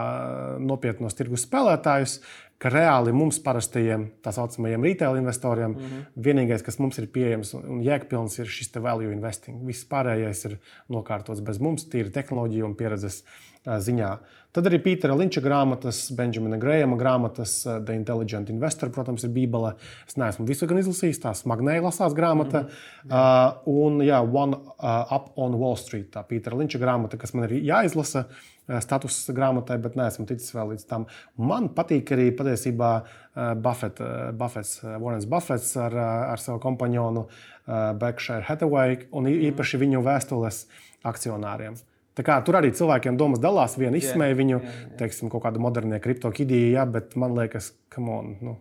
nopietnos 0.62 1.18
tirgus 1.18 1.48
spēlētājus, 1.48 2.20
ka 2.60 2.70
reāli 2.70 3.12
mums, 3.16 3.40
parastajiem 3.42 4.04
tā 4.22 4.30
saucamajiem 4.36 4.84
retail 4.84 5.16
investoriem, 5.18 5.72
mm 5.72 5.78
-hmm. 5.78 6.02
vienīgais, 6.26 6.62
kas 6.62 6.78
mums 6.78 6.98
ir 6.98 7.08
pieejams 7.08 7.54
un 7.54 7.80
jēgpilns, 7.82 8.38
ir 8.38 8.46
šis 8.46 8.70
value 8.74 9.12
investing. 9.12 9.66
Viss 9.66 9.88
pārējais 9.88 10.44
ir 10.46 10.58
nokārtots 10.88 11.40
bez 11.40 11.58
mums, 11.58 11.88
tīri 11.88 12.12
tehnoloģiju 12.12 12.64
un 12.66 12.74
pieredzes 12.74 13.24
ziņā. 13.64 14.18
Tad 14.56 14.66
arī 14.66 14.80
Pītera 14.82 15.14
Linča 15.14 15.42
grāmatas, 15.44 16.02
Benjamina 16.16 16.58
Grējama 16.60 16.98
grāmatas, 16.98 17.60
The 17.64 17.94
Intelligent 17.94 18.50
Investor, 18.50 18.90
protams, 18.94 19.24
ir 19.26 19.34
Bībele. 19.34 19.74
Es 20.08 20.18
neesmu 20.18 20.46
visu 20.48 20.66
gan 20.70 20.80
izlasījis, 20.82 21.22
tās 21.22 21.44
magnēja 21.46 21.84
lasās 21.86 22.16
grāmata. 22.18 22.64
Mm 22.64 23.10
-hmm. 23.10 23.60
uh, 23.66 23.84
un 23.86 24.00
jā, 24.06 24.20
One 24.20 24.56
uh, 24.56 25.12
Up 25.16 25.32
on 25.36 25.54
Wall 25.60 25.76
Street, 25.76 26.10
tā 26.10 26.24
Pītera 26.26 26.58
Linča 26.58 26.78
grāmata, 26.82 27.18
kas 27.18 27.34
man 27.34 27.46
ir 27.46 27.60
jāizlasa. 27.62 28.26
Eh, 28.70 28.78
status 28.84 29.24
grāmatai, 29.34 29.80
bet 29.82 29.96
neesmu 29.98 30.26
ticis 30.30 30.52
vēl 30.54 30.74
līdz 30.74 30.86
tam. 30.86 31.06
Man 31.42 31.70
patīk 31.74 32.12
arī 32.14 32.28
patiesībā 32.38 32.90
eh, 33.00 33.54
Buffett, 33.58 33.98
eh, 34.04 34.30
Buffets, 34.36 34.76
Warrens 34.84 35.26
Buffets 35.30 35.72
ar, 35.80 35.96
ar 36.34 36.42
savu 36.42 36.62
kompanionu 36.62 37.26
Berkshire 37.70 38.42
Hathaway 38.48 38.96
un 39.14 39.28
mhm. 39.28 39.50
īpaši 39.50 39.78
viņu 39.78 40.02
vēstules 40.02 40.64
akcionāriem. 41.06 41.76
Kā, 42.18 42.40
tur 42.44 42.58
arī 42.58 42.72
cilvēkiem 42.76 43.16
domas 43.16 43.40
dalās. 43.40 43.78
Viena 43.80 43.96
izsmēja 43.96 44.36
viņu, 44.36 44.56
yeah, 44.58 44.80
yeah. 44.82 44.96
teiksim, 44.98 45.30
kaut 45.32 45.44
kāda 45.46 45.62
modernie 45.62 46.00
kriptokidija, 46.02 46.80
ja, 46.80 46.84
bet 46.88 47.14
man 47.20 47.36
liekas, 47.38 47.70
ka 47.92 48.02
nu, 48.02 48.56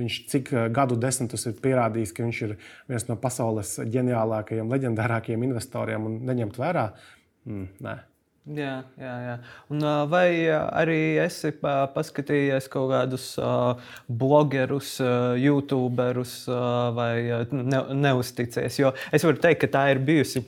viņš 0.00 0.18
cik 0.32 0.52
gadu 0.74 0.98
desmitus 1.00 1.46
ir 1.48 1.56
pierādījis, 1.62 2.12
ka 2.16 2.26
viņš 2.26 2.42
ir 2.48 2.58
viens 2.90 3.08
no 3.08 3.16
pasaules 3.20 3.78
ģeniālākajiem, 3.94 4.68
leģendārākajiem 4.74 5.48
investoriem 5.48 6.10
un 6.10 6.20
neņemt 6.28 6.60
vērā. 6.60 6.86
Mm, 7.48 7.66
nē. 7.86 7.96
Jā, 8.50 8.76
jā, 8.98 9.14
jā. 9.22 9.34
Un, 9.70 9.84
vai 10.10 10.48
arī 10.48 11.00
esi 11.22 11.52
paskatījies 11.60 12.70
kaut 12.72 12.88
kādus 12.90 13.26
blogerus, 14.08 14.94
youtuberus 15.38 16.32
vai 16.96 17.44
ne, 17.52 17.82
neusticies? 18.00 18.80
Jo 18.80 18.94
es 19.12 19.26
varu 19.26 19.42
teikt, 19.44 19.60
ka 19.66 19.70
tā 19.76 19.84
ir 19.92 20.00
bijusi 20.02 20.42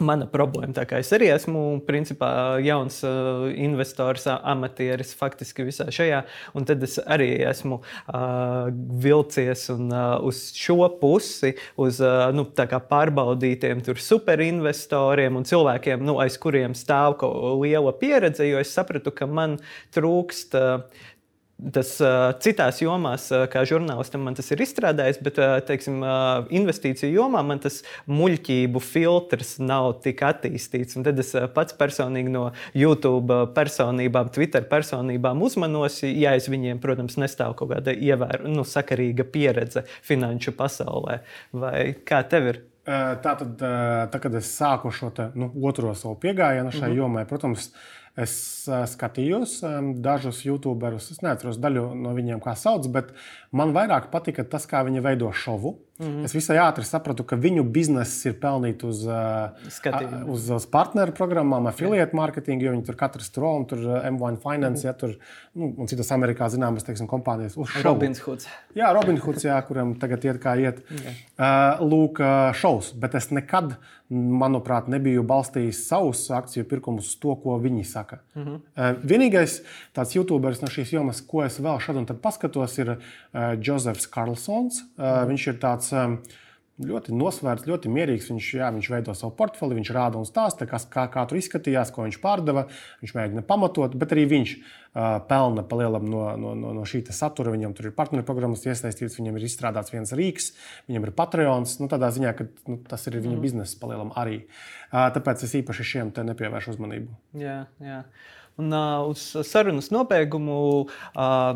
mana 0.00 0.26
problēma. 0.30 0.72
Tā 0.76 0.84
kā 0.88 1.00
es 1.02 1.10
arī 1.14 1.28
esmu 1.32 1.82
principā 1.86 2.58
jauns 2.64 3.00
uh, 3.06 3.48
investors, 3.52 4.26
amatieris 4.32 5.12
faktiski 5.18 5.66
visā 5.66 5.88
šajā, 5.92 6.22
un 6.56 6.66
tad 6.68 6.82
es 6.86 6.98
arī 7.02 7.30
esmu 7.48 7.80
uh, 7.82 8.70
vilcies 9.02 9.68
un, 9.74 9.90
uh, 9.92 10.16
uz 10.24 10.44
šo 10.56 10.88
pusi, 11.00 11.54
uz 11.80 12.00
uh, 12.04 12.30
nu, 12.34 12.46
pārbaudītiem 12.92 13.82
superinvestoriem 14.02 15.38
un 15.38 15.46
cilvēkiem, 15.48 16.04
nu, 16.06 16.18
aiz 16.22 16.38
kuriem 16.40 16.76
stāv 16.78 17.20
liela 17.60 17.92
pieredze, 17.96 18.46
jo 18.48 18.60
es 18.62 18.72
sapratu, 18.74 19.14
ka 19.14 19.28
man 19.28 19.58
trūkst. 19.94 20.58
Uh, 20.58 21.08
Tas 21.70 21.92
uh, 22.02 22.32
citās 22.42 22.80
jomās, 22.82 23.28
uh, 23.30 23.44
kā 23.50 23.62
žurnālistam, 23.68 24.24
man 24.26 24.34
tas 24.34 24.48
ir 24.50 24.62
izstrādājis, 24.64 25.20
bet 25.22 25.36
uh, 25.38 25.54
teiksim, 25.62 26.00
uh, 26.02 26.48
investīciju 26.50 27.12
jomā 27.14 27.42
man 27.46 27.62
tas 27.62 27.82
muļķību 28.10 28.82
filtrs 28.82 29.54
nav 29.62 29.92
tik 30.02 30.24
attīstīts. 30.26 30.98
Un 30.98 31.06
tad 31.06 31.22
es 31.22 31.30
uh, 31.38 31.46
pats 31.52 31.76
personīgi 31.78 32.32
no 32.34 32.48
YouTube 32.74 33.38
personībām, 33.54 34.32
Twitter 34.34 34.66
personībām 34.66 35.44
uzmanos, 35.46 36.00
ja 36.08 36.34
aiz 36.34 36.50
viņiem, 36.50 36.82
protams, 36.82 37.20
nestāv 37.22 37.54
kaut 37.60 37.70
kāda 37.76 37.94
ievēr, 37.94 38.42
nu, 38.50 38.66
sakarīga 38.66 39.28
pieredze 39.30 39.86
finanšu 40.02 40.56
pasaulē. 40.58 41.20
Vai 41.54 41.92
kā 42.08 42.24
tev 42.26 42.52
ir? 42.54 42.62
Tā 42.82 43.36
tad, 43.38 43.60
tā, 44.10 44.18
kad 44.18 44.34
es 44.34 44.48
sāku 44.58 44.90
šo 44.90 45.12
te, 45.14 45.28
nu, 45.38 45.52
otro 45.68 45.92
savu 45.94 46.16
pieejamību 46.18 46.72
šai 46.72 46.80
mm 46.80 46.88
-hmm. 46.88 46.98
jomai, 46.98 47.22
protams, 47.30 47.68
uh, 47.68 48.01
Es 48.12 48.32
uh, 48.68 48.82
skatījos 48.84 49.54
um, 49.64 49.86
dažus 50.04 50.42
youtuberus, 50.44 51.08
es 51.14 51.22
neatceros 51.24 51.56
daļu 51.62 51.86
no 51.96 52.12
viņiem, 52.12 52.42
kā 52.44 52.52
sauc, 52.60 52.84
bet 52.92 53.14
man 53.56 53.72
vairāk 53.72 54.10
patika 54.12 54.44
tas, 54.44 54.66
kā 54.68 54.82
viņi 54.84 55.00
veido 55.04 55.30
šovu. 55.32 55.78
Mm 56.02 56.08
-hmm. 56.08 56.24
Es 56.24 56.34
visai 56.34 56.56
ātri 56.56 56.84
sapratu, 56.84 57.24
ka 57.24 57.36
viņu 57.36 57.62
bizness 57.62 58.26
ir 58.26 58.34
pelnīt 58.40 58.84
uz, 58.84 59.04
Skatījumu. 59.68 60.26
uz, 60.26 60.50
uz 60.50 60.66
partneru 60.66 61.12
programmām, 61.12 61.68
affiliate 61.68 62.16
marketingu, 62.16 62.64
jo 62.64 62.72
viņi 62.72 62.86
tur 62.86 62.96
katrs 62.96 63.30
strūm, 63.30 63.66
tur 63.68 63.78
M1 63.78 64.36
Finance, 64.42 64.68
mm 64.68 64.74
-hmm. 64.74 64.86
ja, 64.86 64.92
tur, 64.92 65.16
nu, 65.54 65.74
un 65.78 65.86
citas 65.86 66.10
Amerikā 66.10 66.48
zināmas 66.48 66.84
teiksim, 66.84 67.06
kompānijas. 67.06 67.56
Robins 67.84 68.20
Hoods. 68.20 68.48
Jā, 68.74 68.92
Robins 68.92 69.20
Hoods, 69.20 69.44
jā, 69.44 69.62
kuram 69.66 69.94
tagad 69.94 70.24
iet 70.24 70.42
kā 70.42 70.58
iet. 70.58 70.82
Okay. 70.90 71.14
Uh, 71.38 71.90
lūk, 71.90 72.18
šovs, 72.54 72.92
bet 72.92 73.14
es 73.14 73.30
nekad 73.30 73.76
manuprāt, 74.12 74.88
nebiju 74.92 75.22
balstījis 75.26 75.86
savus 75.88 76.30
akciju 76.30 76.66
pirkumus 76.68 77.08
uz 77.08 77.16
to, 77.22 77.34
ko 77.42 77.56
viņi 77.62 77.84
saka. 77.84 78.18
Mm 78.34 78.44
-hmm. 78.44 78.96
Vienīgais 79.04 79.62
tāds 79.94 80.14
YouTuberis 80.16 80.60
no 80.62 80.68
šīs 80.68 80.92
jomas, 80.92 81.20
ko 81.20 81.44
es 81.44 81.60
vēl 81.60 81.80
šad 81.80 81.96
un 81.96 82.06
tad 82.06 82.20
paskatos, 82.20 82.78
ir 82.78 82.98
Jozefs 83.60 84.06
Karlsons. 84.06 84.82
Mm 84.82 85.04
-hmm. 85.04 85.28
Viņš 85.28 85.48
ir 85.48 85.58
tāds 85.58 85.91
ļoti 86.82 87.14
nosvērts, 87.14 87.66
ļoti 87.68 87.90
mierīgs. 87.92 88.28
Viņš, 88.32 88.48
jā, 88.58 88.68
viņš 88.74 88.88
veido 88.92 89.14
savu 89.16 89.34
portfeli, 89.38 89.76
viņš 89.78 89.90
rāda 89.94 90.20
un 90.20 90.26
stāsta, 90.28 90.66
kas, 90.68 90.86
kā, 90.90 91.06
kā 91.12 91.24
tur 91.28 91.40
izskatījās, 91.40 91.92
ko 91.94 92.06
viņš 92.06 92.18
pārdeva. 92.22 92.66
Viņš 93.02 93.14
mēģina 93.18 93.44
pamatot, 93.48 93.94
bet 93.98 94.14
arī 94.16 94.24
viņš 94.30 94.54
uh, 94.56 95.20
pelna 95.28 95.64
palielam 95.68 96.08
no, 96.08 96.24
no, 96.40 96.54
no, 96.58 96.74
no 96.78 96.84
šī 96.88 97.04
satura. 97.12 97.54
Viņam 97.54 97.76
tur 97.78 97.90
ir 97.90 97.96
partneru 97.96 98.26
programmas 98.28 98.64
iesaistīts, 98.66 99.18
viņam 99.20 99.38
ir 99.38 99.48
izstrādāts 99.48 99.94
viens 99.94 100.14
rīks, 100.16 100.52
viņam 100.90 101.08
ir 101.08 101.16
Patreons. 101.18 101.78
Nu, 101.82 101.90
tādā 101.92 102.12
ziņā, 102.14 102.36
ka 102.38 102.48
nu, 102.70 102.80
tas 102.88 103.06
ir 103.10 103.20
viņa 103.20 103.36
mm. 103.36 103.42
biznesa 103.44 103.80
palielam 103.82 104.14
arī. 104.18 104.44
Uh, 104.90 105.08
tāpēc 105.14 105.44
es 105.46 105.58
īpaši 105.62 105.90
šiem 105.94 106.14
te 106.16 106.24
nepievēršu 106.28 106.76
uzmanību. 106.76 107.18
Jā, 107.40 107.64
jā. 107.84 108.04
Un, 108.60 108.72
uh, 108.72 109.08
uz 109.08 109.20
sarunas 109.48 109.86
nobeigumu 109.88 110.56
uh, 110.84 110.88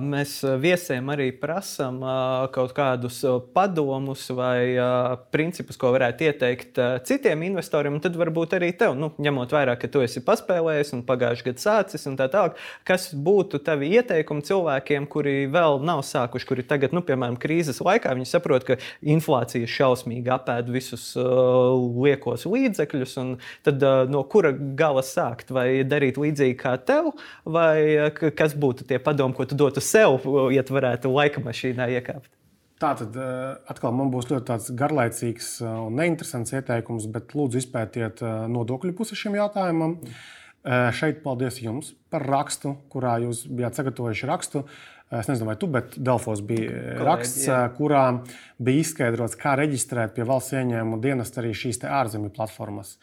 mēs 0.01 0.39
viesiem 0.63 1.11
arī 1.13 1.27
prasām 1.37 1.99
uh, 2.01 2.47
kaut 2.55 2.73
kādus 2.77 3.19
padomus 3.53 4.23
vai 4.33 4.73
uh, 4.81 5.13
principus, 5.29 5.77
ko 5.77 5.91
varētu 5.93 6.25
ieteikt 6.31 6.81
uh, 6.81 6.95
citiem 7.05 7.45
investoriem. 7.51 7.99
Tad 8.01 8.17
varbūt 8.17 8.57
arī 8.57 8.71
tev, 8.81 8.95
nu, 8.97 9.11
ņemot 9.21 9.53
vērā, 9.53 9.75
ka 9.77 9.91
tu 9.93 10.01
esi 10.07 10.23
paspēlējis 10.25 10.95
un 10.97 11.03
pagājušajā 11.05 11.51
gadā 11.51 11.65
sācis 11.67 12.09
un 12.09 12.17
tā 12.17 12.31
tālāk, 12.33 12.57
kas 12.89 13.11
būtu 13.13 13.61
tavi 13.67 13.93
ieteikumi 13.99 14.47
cilvēkiem, 14.49 15.11
kuri 15.13 15.37
vēl 15.53 15.83
nav 15.85 16.01
sākuši, 16.09 16.49
kuri 16.49 16.65
tagad, 16.65 16.97
nu, 16.97 17.05
piemēram, 17.05 17.37
krīzes 17.41 17.83
laikā, 17.85 18.17
viņi 18.17 18.31
saprot, 18.33 18.65
ka 18.65 18.79
inflācija 19.05 19.69
šausmīgi 19.69 20.33
apēd 20.33 20.73
visus 20.73 21.11
uh, 21.21 21.77
liekos 21.77 22.49
līdzekļus, 22.49 23.19
tad 23.69 23.85
uh, 23.85 24.09
no 24.09 24.25
kura 24.25 24.57
gala 24.57 25.05
sākt 25.05 25.53
vai 25.53 25.69
darīt 25.85 26.17
līdzīgi 26.25 26.57
kā 26.65 26.77
tev, 26.87 27.13
vai 27.45 27.77
eh, 27.83 28.25
kas 28.37 28.57
būtu 28.59 28.87
tie 28.89 29.01
padomi, 29.03 29.37
ko 29.37 29.47
tu 29.49 29.59
dotu 29.59 29.83
sev, 29.85 30.25
ja 30.55 30.65
tu 30.67 30.77
varētu 30.77 31.13
laika 31.13 31.43
mašīnā 31.45 31.89
iekāpt? 31.99 32.31
Tā 32.83 32.93
tad 32.99 33.15
eh, 33.17 33.53
atkal 33.73 33.95
man 33.97 34.11
būs 34.13 34.31
ļoti 34.31 34.77
garlaicīgs 34.79 35.53
eh, 35.63 35.77
un 35.87 36.01
neinteresants 36.01 36.57
ieteikums, 36.57 37.09
bet 37.13 37.37
lūdzu 37.37 37.63
izpētiet 37.63 38.25
nodokļu 38.53 38.97
pusi 38.97 39.19
šim 39.19 39.39
jautājumam. 39.41 40.01
Šeit 40.99 41.21
paldies 41.23 41.61
jums 41.63 41.93
par 42.11 42.25
rakstu, 42.27 42.73
kurā 42.91 43.21
jūs 43.23 43.45
bijāt 43.47 43.77
sagatavojuši 43.79 44.27
rakstu. 44.27 44.65
Es 45.15 45.29
nezinu, 45.31 45.47
vai 45.47 45.55
tu, 45.55 45.69
bet 45.71 45.95
Delfos 45.95 46.41
bija 46.43 46.73
Kolēģi, 46.73 47.05
raksts, 47.07 47.45
jā. 47.47 47.61
kurā 47.77 48.03
bija 48.59 48.83
izskaidrots, 48.83 49.37
kā 49.39 49.53
reģistrēt 49.61 50.17
pie 50.17 50.27
valsts 50.27 50.57
ieņēmuma 50.59 50.99
dienesta 51.05 51.39
arī 51.45 51.53
šīs 51.55 51.79
ārzemju 51.87 52.33
platformas. 52.35 52.97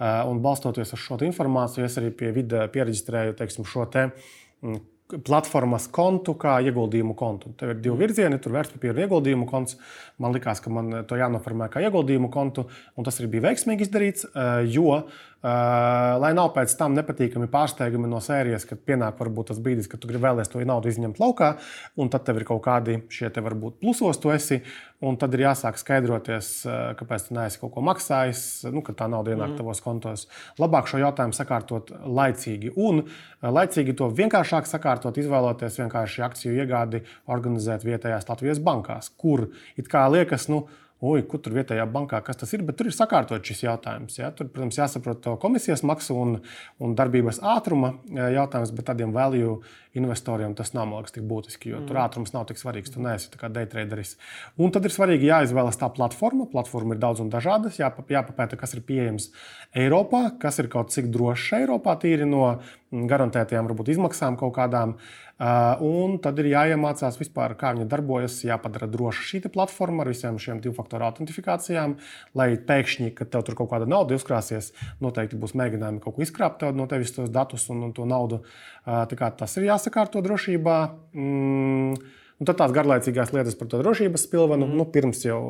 Eh, 0.00 0.22
un 0.24 0.38
balstoties 0.40 0.94
uz 0.96 1.02
šo 1.02 1.18
informāciju, 1.26 1.84
es 1.84 1.98
arī 2.00 2.08
pie 2.16 2.30
vida 2.32 2.64
pierakstēju 2.72 3.34
teiksim, 3.36 3.66
šo 3.68 3.84
te 3.92 4.06
mm, 4.08 4.78
platformas 5.26 5.90
kontu 5.92 6.32
kā 6.40 6.54
ieguldījumu 6.64 7.12
kontu. 7.18 7.50
Tur 7.60 7.74
ir 7.74 7.82
divi 7.84 7.98
virzieni, 8.06 8.38
tur 8.40 8.54
vērtspapīra 8.54 9.04
ieguldījumu 9.04 9.44
konts. 9.50 9.76
Man 10.22 10.32
liekas, 10.32 10.62
ka 10.64 10.72
man 10.72 11.02
to 11.10 11.18
jānoformē 11.20 11.68
kā 11.72 11.82
ieguldījumu 11.84 12.30
kontu, 12.32 12.64
un 12.96 13.04
tas 13.04 13.20
arī 13.20 13.28
bija 13.34 13.50
veiksmīgi 13.50 13.84
izdarīts, 13.84 14.28
eh, 14.30 14.70
jo 14.72 15.02
lai 15.40 16.30
nav 16.36 16.50
pēc 16.52 16.74
tam 16.76 16.92
nepatīkami 16.98 17.48
pārsteigumi 17.48 18.08
no 18.10 18.18
sērijas, 18.20 18.66
kad 18.68 18.82
pienāk 18.84 19.16
varbūt 19.20 19.50
tas 19.50 19.60
brīdis, 19.62 19.88
kad 19.88 20.02
tu 20.02 20.10
gribi 20.10 20.26
vēlēties 20.26 20.52
to 20.52 20.60
naudu 20.68 20.90
izņemt 20.90 21.20
laukā, 21.22 21.54
un 21.96 22.10
tad 22.12 22.26
tev 22.26 22.40
ir 22.40 22.44
kaut 22.48 22.60
kādi 22.66 22.98
šie 23.08 23.30
te 23.32 23.40
varbūt 23.44 23.78
plusos, 23.80 24.20
tu 24.20 24.34
esi, 24.34 24.60
un 25.00 25.16
tad 25.16 25.32
ir 25.32 25.46
jāsāk 25.46 25.80
skaidroties, 25.80 26.50
uh, 26.66 26.74
kāpēc 26.98 27.28
tu 27.28 27.38
neesi 27.38 27.60
kaut 27.62 27.72
ko 27.72 27.84
maksājis, 27.88 28.42
nu, 28.68 28.84
kad 28.84 28.98
tā 29.00 29.08
nauda 29.08 29.32
ienāk 29.32 29.54
mm. 29.54 29.56
tavos 29.62 29.80
kontos. 29.84 30.26
Labāk 30.60 30.90
šo 30.92 31.00
jautājumu 31.00 31.36
sakārtot 31.36 31.94
laicīgi, 32.04 32.74
un 32.76 33.00
uh, 33.06 33.48
laicīgi 33.48 33.96
to 33.96 34.10
vienkāršāk 34.20 34.68
sakārtot, 34.68 35.16
izvēloties 35.24 35.80
vienkārši 35.80 36.26
akciju 36.28 36.60
iegādi 36.60 37.00
organizēt 37.32 37.88
vietējās 37.88 38.28
Latvijas 38.28 38.60
bankās, 38.60 39.08
kur 39.16 39.48
it 39.80 39.88
kā 39.88 40.04
liekas, 40.12 40.50
nu, 40.52 40.66
oi, 41.00 41.22
kur 41.28 41.40
tur 41.40 41.54
vietējā 41.56 41.86
bankā, 41.90 42.20
kas 42.24 42.40
tas 42.40 42.52
ir. 42.56 42.64
Bet 42.66 42.76
tur 42.78 42.90
ir 42.90 42.96
sakārtot 42.96 43.44
šis 43.46 43.64
jautājums. 43.64 44.18
Ja? 44.20 44.30
Tur, 44.36 44.50
protams, 44.52 44.78
jāsaprot 44.80 45.30
komisijas 45.42 45.84
maksu 45.86 46.16
un, 46.20 46.34
un 46.82 46.96
darbības 46.98 47.40
ātruma 47.56 47.94
jautājums, 48.10 48.74
bet 48.76 48.90
tādiem 48.92 49.14
value 49.16 49.60
investoriem 49.98 50.54
tas 50.58 50.72
nav 50.76 50.90
liekas, 50.92 51.14
tik 51.16 51.24
būtiski, 51.30 51.72
jo 51.72 51.80
mm. 51.80 51.88
tur 51.88 52.00
ātrums 52.02 52.34
nav 52.34 52.46
tik 52.50 52.60
svarīgs. 52.60 52.92
Tu 52.94 53.02
neesi 53.02 53.30
kā 53.40 53.50
day 53.52 53.68
traderis. 53.70 54.16
Un 54.60 54.74
tad 54.74 54.86
ir 54.86 54.94
svarīgi 54.94 55.30
jāizvēlas 55.30 55.80
tā 55.80 55.90
platforma. 55.94 56.46
Platforma 56.50 56.94
ir 56.96 57.02
daudz 57.02 57.24
un 57.24 57.32
dažādas. 57.32 57.80
Jāpa, 57.80 58.06
jāpapēta, 58.10 58.58
kas 58.60 58.76
ir 58.76 58.84
pieejams 58.86 59.30
Eiropā, 59.76 60.28
kas 60.42 60.62
ir 60.62 60.70
kaut 60.70 60.94
cik 60.94 61.10
drošs 61.14 61.56
Eiropā, 61.60 61.96
tīri 62.02 62.28
no 62.28 62.58
garantētajām 62.90 63.68
varbūt, 63.70 63.92
izmaksām 63.94 64.38
kaut 64.38 64.56
kādām. 64.56 64.96
Uh, 65.40 65.78
un 65.80 66.18
tad 66.20 66.36
ir 66.42 66.50
jāiemācās 66.50 67.16
vispār, 67.16 67.54
kā 67.56 67.70
viņa 67.72 67.86
darbojas, 67.88 68.34
jāpadara 68.44 68.84
droša 68.92 69.22
šī 69.24 69.38
platforma 69.48 70.04
ar 70.04 70.10
visiem 70.12 70.36
šiem 70.36 70.58
divu 70.60 70.74
faktoru 70.76 71.06
autentifikācijām, 71.06 71.94
lai 72.36 72.48
pēkšņi, 72.68 73.14
kad 73.16 73.30
tev 73.32 73.46
tur 73.46 73.56
kaut 73.56 73.70
kāda 73.70 73.88
nauda 73.88 74.18
uzkrāsies, 74.20 74.74
noteikti 75.00 75.40
būs 75.40 75.56
mēģinājumi 75.56 76.02
kaut 76.04 76.18
ko 76.18 76.26
izkrāpt 76.26 76.66
no 76.76 76.84
tevis 76.90 77.14
tos 77.16 77.32
datus 77.32 77.64
un, 77.72 77.86
un 77.88 77.96
to 77.96 78.04
naudu. 78.04 78.42
Uh, 78.84 79.32
tas 79.38 79.56
ir 79.56 79.70
jāsakārto 79.80 80.22
drošībā. 80.24 80.80
Mm, 81.16 82.16
Un 82.40 82.48
tad 82.48 82.56
tās 82.56 82.72
garlaicīgās 82.72 83.34
lietas 83.36 83.52
par 83.60 83.68
to 83.68 83.82
drošības 83.82 84.22
pilvenu, 84.32 84.64
mm. 84.64 84.76
nu, 84.80 84.86
pirms 84.88 85.18
jau 85.26 85.40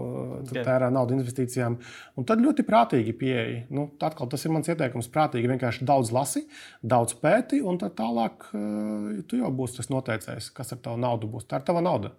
okay. 0.41 0.65
tērē 0.67 0.89
naudu 0.91 1.15
investīcijām. 1.15 1.77
Un 2.19 2.27
tad 2.27 2.43
ļoti 2.43 2.65
prātīgi 2.67 3.15
pieeja. 3.15 3.61
Nu, 3.71 3.85
atkal, 4.03 4.27
tas 4.33 4.43
ir 4.43 4.51
mans 4.51 4.67
ieteikums. 4.67 5.07
Prātīgi 5.15 5.53
vienkārši 5.53 5.87
daudz 5.87 6.11
lasi, 6.11 6.43
daudz 6.83 7.15
pēti, 7.23 7.61
un 7.63 7.79
tad 7.79 7.95
tālāk 8.01 8.49
uh, 8.51 9.21
tu 9.31 9.39
jau 9.39 9.53
būsi 9.55 9.79
tas 9.79 9.93
noteicējs, 9.95 10.51
kas 10.57 10.75
ar 10.75 10.83
tavu 10.83 10.99
naudu 10.99 11.31
būs. 11.31 11.47
Tā 11.47 11.63
ir 11.63 11.69
tava 11.71 11.85
nauda. 11.87 12.11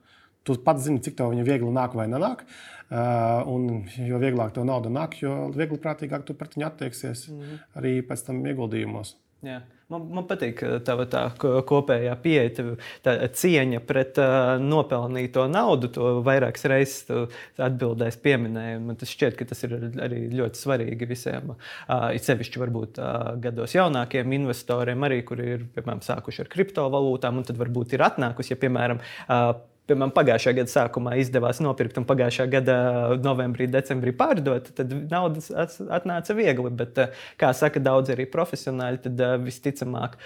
Tu 0.47 0.56
pats 0.63 0.88
zini, 0.88 1.04
cik 1.04 1.19
tev 1.19 1.36
viņa 1.36 1.43
viegli 1.52 1.76
nāk 1.76 2.00
vai 2.00 2.08
nenāk. 2.08 2.47
Uh, 2.88 3.43
un 3.52 3.67
jo 4.08 4.24
vieglāk 4.24 4.56
tev 4.56 4.71
nauda 4.71 4.88
nāk, 4.88 5.19
jo 5.19 5.50
vieglāk 5.52 5.84
prātīgāk 5.84 6.24
tu 6.24 6.39
pret 6.39 6.56
viņu 6.56 6.71
attieksies 6.71 7.28
mm. 7.28 7.60
arī 7.84 7.97
pēc 8.08 8.24
tam 8.30 8.39
ieguldījumos. 8.47 9.17
Jā. 9.43 9.60
Man, 9.91 10.06
man 10.15 10.27
patīk 10.30 10.62
tā, 10.88 10.95
tā 11.12 11.21
kopējā 11.39 12.13
pieeja, 12.23 12.65
tā 13.04 13.15
cieņa 13.41 13.82
pret 13.88 14.19
uh, 14.21 14.54
nopelnīto 14.62 15.47
naudu. 15.51 15.89
To 15.97 16.13
vairākas 16.25 16.67
reizes 16.71 17.32
atbildēs 17.62 18.19
pieminēju. 18.23 18.84
Man 18.88 18.99
tas 19.01 19.12
šķiet, 19.12 19.36
ka 19.39 19.49
tas 19.49 19.65
ir 19.67 19.75
arī 20.06 20.23
ļoti 20.32 20.62
svarīgi 20.62 21.10
visiem. 21.10 21.54
Uh, 21.54 22.12
it 22.15 22.27
sevišķi 22.27 22.62
varbūt 22.63 23.01
uh, 23.01 23.34
gados 23.43 23.75
jaunākiem 23.75 24.38
investoriem, 24.39 25.08
arī, 25.08 25.21
kuri 25.27 25.49
ir 25.58 25.67
piemēram 25.75 26.04
sākuši 26.06 26.45
ar 26.45 26.54
kriptovalūtām, 26.56 27.41
un 27.41 27.49
tad 27.49 27.60
varbūt 27.60 27.97
ir 27.97 28.06
atnākusi, 28.08 28.56
ja 28.56 28.62
piemēram. 28.63 29.04
Uh, 29.27 29.51
piemēram, 29.89 30.13
pagājušā 30.15 30.53
gada 30.59 30.71
sākumā 30.71 31.17
izdevās 31.21 31.61
nopirkt 31.63 31.99
un 32.01 32.07
pagājušā 32.09 32.47
gada 32.51 32.77
novembrī, 33.23 33.67
decembrī 33.71 34.13
pārdot, 34.17 34.71
tad 34.77 34.93
naudas 35.11 35.51
atnāca 35.51 36.37
viegli. 36.37 36.73
Bet, 36.81 36.99
kā 37.41 37.53
saka 37.57 37.81
daudz 37.83 38.13
arī 38.13 38.27
profesionāļi, 38.31 39.03
tad 39.07 39.23
visticamāk 39.45 40.17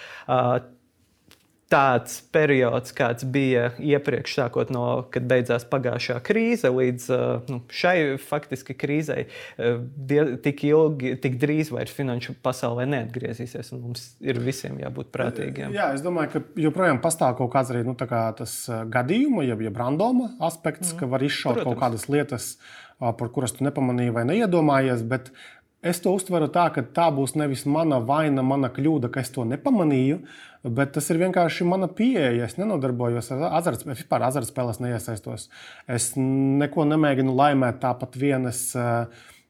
tāds 1.72 2.20
periods, 2.34 2.94
kāds 2.94 3.26
bija 3.26 3.72
iepriekš, 3.82 4.36
sākot 4.38 4.70
no, 4.74 4.84
kad 5.14 5.26
beidzās 5.30 5.66
pagājušā 5.70 6.20
krīze, 6.26 6.70
līdz 6.70 7.08
uh, 7.14 7.24
nu, 7.50 7.60
šai 7.74 7.96
faktiski 8.22 8.76
krīzei, 8.78 9.26
uh, 9.58 10.36
tik 10.46 10.62
ilgi, 10.70 11.16
tik 11.24 11.40
drīz 11.42 11.72
vairs 11.74 11.96
finanšu 11.96 12.38
pasaulē 12.46 12.86
neatgriezīsies. 12.94 13.74
Mums 13.80 14.12
ir 14.22 14.40
visiem 14.46 14.78
jābūt 14.84 15.10
prātīgiem. 15.16 15.74
Jā, 15.74 15.90
es 15.98 16.06
domāju, 16.06 16.36
ka 16.36 16.64
joprojām 16.68 17.02
pastāv 17.04 17.40
kaut 17.42 17.54
kāds 17.58 17.74
arī 17.74 17.82
nu, 17.88 17.98
kā 17.98 18.28
tas 18.38 18.56
uh, 18.70 18.84
gadījuma, 18.86 19.48
jeb, 19.50 19.66
jeb 19.66 19.82
randoma 19.82 20.36
aspekts, 20.46 20.94
mm. 20.94 21.02
ka 21.02 21.14
var 21.16 21.26
izšaut 21.26 21.64
Protams. 21.64 21.72
kaut 21.74 21.82
kādas 21.82 22.10
lietas, 22.14 22.50
par 22.96 23.28
kuras 23.34 23.52
tu 23.52 23.66
nepamanīji 23.66 24.14
vai 24.16 24.24
neiedomājies. 24.30 25.02
Bet 25.10 25.34
Es 25.86 26.00
to 26.02 26.16
uztveru 26.18 26.48
tā, 26.50 26.64
ka 26.74 26.82
tā 26.98 27.12
būs 27.14 27.36
nevis 27.38 27.62
mana 27.70 28.00
vaina, 28.02 28.42
mana 28.42 28.72
kļūda, 28.74 29.12
ka 29.14 29.22
es 29.22 29.30
to 29.36 29.44
nepamanīju, 29.46 30.18
bet 30.66 30.96
tas 30.96 31.08
ir 31.14 31.22
vienkārši 31.22 31.68
mana 31.68 31.90
pieeja. 31.92 32.48
Es 32.48 32.58
nenodarbojos 32.60 33.32
ar 33.36 33.46
azartspēlēm, 33.60 34.00
vispār 34.00 34.26
azartspēlēs 34.30 34.82
neiesaistos. 34.84 35.48
Es 35.92 36.12
neko 36.18 36.88
nemēģinu 36.90 37.38
laimēt 37.38 37.82
tāpat 37.86 38.20
vienas. 38.20 38.68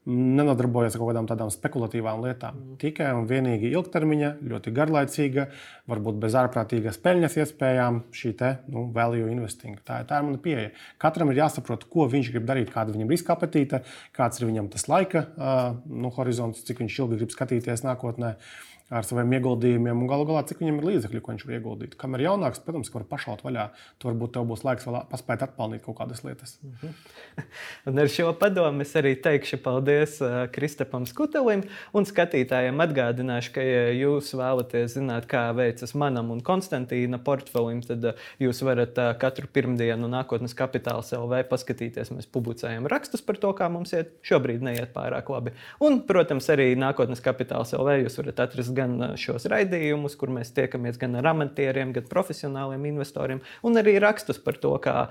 nenodarbojas 0.06 0.94
ar 0.94 1.00
kaut 1.00 1.08
kādām 1.10 1.26
tādām 1.26 1.48
spekulatīvām 1.50 2.20
lietām. 2.22 2.54
Mm. 2.54 2.74
Tikai 2.78 3.08
un 3.18 3.24
vienīgi 3.26 3.72
ilgtermiņa, 3.74 4.28
ļoti 4.52 4.72
garlaicīga, 4.76 5.48
varbūt 5.90 6.20
bez 6.22 6.36
ārprātīgas 6.38 7.00
peļņas 7.02 7.34
iespējām 7.42 7.98
šī 8.14 8.32
te, 8.38 8.52
nu, 8.70 8.84
value 8.94 9.26
investing. 9.32 9.80
Tā, 9.82 10.04
tā 10.06 10.20
ir 10.20 10.28
mana 10.28 10.38
pieeja. 10.44 10.70
Katram 11.02 11.32
ir 11.34 11.40
jāsaprot, 11.42 11.88
ko 11.90 12.06
viņš 12.12 12.30
grib 12.36 12.46
darīt, 12.46 12.70
kāda 12.70 12.94
viņam 12.94 13.10
ir 13.10 13.16
riska 13.16 13.34
apetīte, 13.34 13.82
kāds 14.14 14.38
ir 14.38 14.46
viņam 14.46 14.70
tas 14.76 14.86
laika 14.86 15.26
uh, 15.26 15.74
nu, 15.90 16.14
horizonts, 16.14 16.62
cik 16.70 16.86
viņš 16.86 17.02
ilgi 17.02 17.22
grib 17.24 17.34
skatīties 17.34 17.82
nākotnē. 17.88 18.36
Uh, 18.36 18.75
ar 18.86 19.02
saviem 19.06 19.32
ieguldījumiem, 19.34 19.98
un 19.98 20.06
galu 20.06 20.26
galā, 20.28 20.44
cik 20.46 20.60
viņam 20.62 20.76
ir 20.78 20.84
līdzekļi, 20.86 21.20
ko 21.22 21.32
viņš 21.32 21.44
var 21.48 21.54
ieguldīt. 21.56 21.94
Kam 21.98 22.14
ir 22.14 22.22
jaunāks, 22.28 22.60
protams, 22.62 22.90
var 22.94 23.02
pašaut 23.10 23.40
vaļā. 23.42 23.64
Tur 23.98 24.12
varbūt 24.12 24.36
tev 24.36 24.46
būs 24.46 24.62
laiks 24.62 24.86
vēl 24.86 24.98
paspēt 25.10 25.42
atpelnīt 25.42 25.82
kaut 25.82 25.96
kādas 25.98 26.22
lietas. 26.22 26.54
Mm 26.62 26.76
-hmm. 26.82 26.92
un 27.90 27.98
ar 27.98 28.10
šo 28.14 28.30
padomu 28.38 28.84
es 28.86 28.94
arī 28.94 29.16
teikšu 29.22 29.58
paldies 29.64 30.20
uh, 30.22 30.46
Kristapam 30.52 31.06
Skutelim 31.06 31.64
un 31.92 32.06
skatītājiem 32.06 32.78
atgādināšu, 32.86 33.52
ka, 33.56 33.60
ja 33.60 33.90
jūs 33.90 34.30
vēlaties 34.38 34.94
zināt, 35.00 35.26
kā 35.26 35.50
veicas 35.56 35.94
manam 35.94 36.30
un 36.30 36.40
Konstantīna 36.40 37.18
portfelim, 37.18 37.82
tad 37.82 38.04
uh, 38.04 38.14
jūs 38.38 38.62
varat 38.62 38.98
uh, 38.98 39.18
katru 39.18 39.50
pirmdienu 39.52 40.06
nākotnes 40.06 40.54
kapitāla 40.54 41.02
LV 41.02 41.42
paskatīties. 41.50 42.14
Mēs 42.14 42.30
publicējam 42.30 42.86
rakstus 42.86 43.20
par 43.22 43.36
to, 43.36 43.50
kā 43.52 43.68
mums 43.68 43.92
iet. 43.92 44.14
Šobrīd 44.22 44.62
neiet 44.62 44.94
pārāk 44.94 45.28
labi. 45.28 45.50
Un, 45.80 46.00
protams, 46.06 46.46
arī 46.54 46.76
nākotnes 46.78 47.20
kapitāla 47.20 47.66
LV 47.66 47.98
jūs 48.06 48.18
varat 48.22 48.40
atrast 48.46 48.75
gan 48.76 48.94
šos 49.20 49.48
raidījumus, 49.50 50.16
kur 50.20 50.32
mēs 50.34 50.52
tiekamies 50.56 51.00
gan 51.00 51.18
ar 51.20 51.30
amatieriem, 51.32 51.94
gan 51.96 52.06
profesionāliem 52.10 52.86
investoriem, 52.92 53.42
un 53.66 53.80
arī 53.80 53.96
rakstus 54.02 54.40
par 54.42 54.60
to, 54.62 54.74
kā 54.82 55.08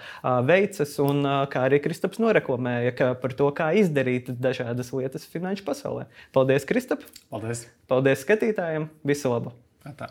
veicas, 0.47 0.95
un 1.03 1.25
kā 1.51 1.65
arī 1.69 1.81
Kristaps 1.83 2.21
noreklamēja 2.23 3.13
par 3.21 3.35
to, 3.37 3.49
kā 3.57 3.71
izdarīt 3.81 4.31
dažādas 4.41 4.93
lietas 4.95 5.27
finanšu 5.29 5.67
pasaulē. 5.67 6.07
Paldies, 6.35 6.67
Kristap! 6.69 7.05
Paldies! 7.33 7.67
Paldies 7.91 8.25
skatītājiem! 8.25 8.89
Visu 9.05 9.33
labu! 9.33 9.55
Tā. 9.97 10.09